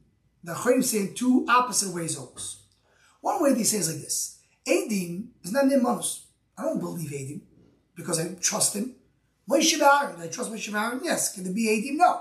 the 0.44 0.52
Chorim 0.52 0.84
say 0.84 1.12
two 1.12 1.44
opposite 1.48 1.92
ways 1.92 2.16
almost. 2.16 2.60
One 3.20 3.42
way 3.42 3.52
they 3.52 3.64
say 3.64 3.78
is 3.78 3.92
like 3.92 4.00
this. 4.00 4.38
Adim 4.64 5.30
is 5.42 5.50
not 5.50 5.64
Nimanus. 5.64 6.20
I 6.56 6.62
don't 6.62 6.78
believe 6.78 7.10
Adim 7.10 7.40
because 7.96 8.20
I 8.20 8.28
trust 8.34 8.76
him. 8.76 8.94
Moshe 9.50 9.80
Aaron, 9.80 10.20
I 10.20 10.28
trust 10.28 10.52
Moshe 10.52 10.72
Aaron? 10.72 11.00
Yes. 11.02 11.34
Can 11.34 11.46
it 11.46 11.52
be 11.52 11.66
Eidim? 11.66 11.96
No. 11.96 12.20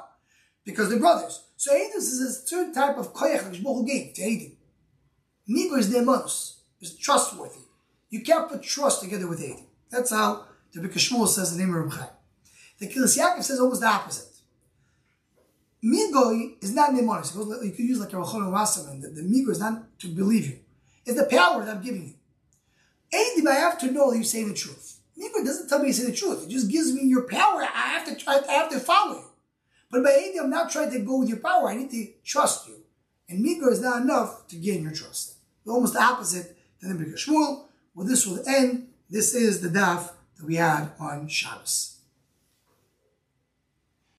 Because 0.65 0.89
they're 0.89 0.97
brothers. 0.97 1.43
So 1.55 1.71
Eidim 1.71 1.97
is 1.97 2.19
a 2.19 2.47
certain 2.47 2.73
type 2.73 2.97
of 2.97 3.13
koyach 3.13 3.63
Baruch 3.63 3.85
gave 3.85 4.15
to 4.15 4.21
Eidim. 4.23 4.55
Nigo 5.47 5.77
is 5.77 5.93
ne'emanus, 5.93 6.61
is 6.81 6.97
trustworthy. 6.97 7.59
You 8.09 8.21
can't 8.23 8.49
put 8.49 8.63
trust 8.63 9.03
together 9.03 9.27
with 9.27 9.39
Eidim. 9.39 9.65
That's 9.91 10.09
how 10.09 10.45
the 10.73 10.81
Birkas 10.81 11.11
Shmuel 11.11 11.27
says 11.27 11.55
the 11.55 11.63
name 11.63 11.75
of 11.75 11.95
Reb 11.95 12.09
The 12.79 12.87
Kehilos 12.87 13.19
Yaakov 13.19 13.43
says 13.43 13.59
almost 13.59 13.81
the 13.81 13.87
opposite. 13.87 14.36
Migoy 15.83 16.61
is 16.61 16.73
not 16.73 16.93
ne'emanus. 16.93 17.35
You 17.35 17.71
could 17.71 17.79
use 17.79 17.99
like 17.99 18.13
a 18.13 18.17
Rachon 18.17 18.51
Rasaman. 18.51 19.01
The, 19.01 19.09
the 19.09 19.51
is 19.51 19.59
not 19.59 19.99
to 19.99 20.07
believe 20.07 20.47
you. 20.47 20.59
It's 21.05 21.19
the 21.19 21.25
power 21.25 21.63
that 21.63 21.77
I'm 21.77 21.83
giving 21.83 22.07
you. 22.07 22.13
Eidim, 23.17 23.47
I 23.47 23.55
have 23.55 23.77
to 23.79 23.91
know 23.91 24.11
that 24.11 24.17
you 24.17 24.23
say 24.23 24.43
the 24.43 24.53
truth. 24.53 24.99
Nigga 25.17 25.45
doesn't 25.45 25.69
tell 25.69 25.79
me 25.79 25.87
you 25.87 25.93
say 25.93 26.05
the 26.05 26.15
truth. 26.15 26.45
It 26.45 26.49
just 26.49 26.69
gives 26.69 26.93
me 26.93 27.03
your 27.03 27.23
power. 27.23 27.61
I 27.61 27.89
have 27.97 28.05
to 28.07 28.15
try. 28.15 28.39
I 28.47 28.53
have 28.53 28.69
to 28.71 28.79
follow 28.79 29.19
you. 29.19 29.23
But 29.89 30.03
by 30.03 30.11
Adi, 30.11 30.39
I'm 30.39 30.49
not 30.49 30.69
trying 30.69 30.91
to 30.91 30.99
go 30.99 31.19
with 31.19 31.29
your 31.29 31.39
power. 31.39 31.69
I 31.69 31.75
need 31.75 31.91
to 31.91 32.07
trust 32.23 32.67
you. 32.67 32.83
and 33.29 33.43
Mikra 33.43 33.71
is 33.71 33.81
not 33.81 34.01
enough 34.01 34.47
to 34.47 34.55
gain 34.57 34.83
your 34.83 34.91
trust. 34.91 35.35
It's 35.61 35.69
Almost 35.69 35.93
the 35.93 36.01
opposite 36.03 36.57
than 36.81 36.97
the 36.97 37.03
Birkas 37.03 37.27
Shmuel. 37.27 37.65
Well, 37.95 38.05
this 38.05 38.27
will 38.27 38.43
end. 38.47 38.89
This 39.09 39.33
is 39.33 39.61
the 39.61 39.69
daf 39.69 40.11
that 40.37 40.45
we 40.45 40.55
had 40.55 40.91
on 40.99 41.27
Shabbos. 41.27 41.96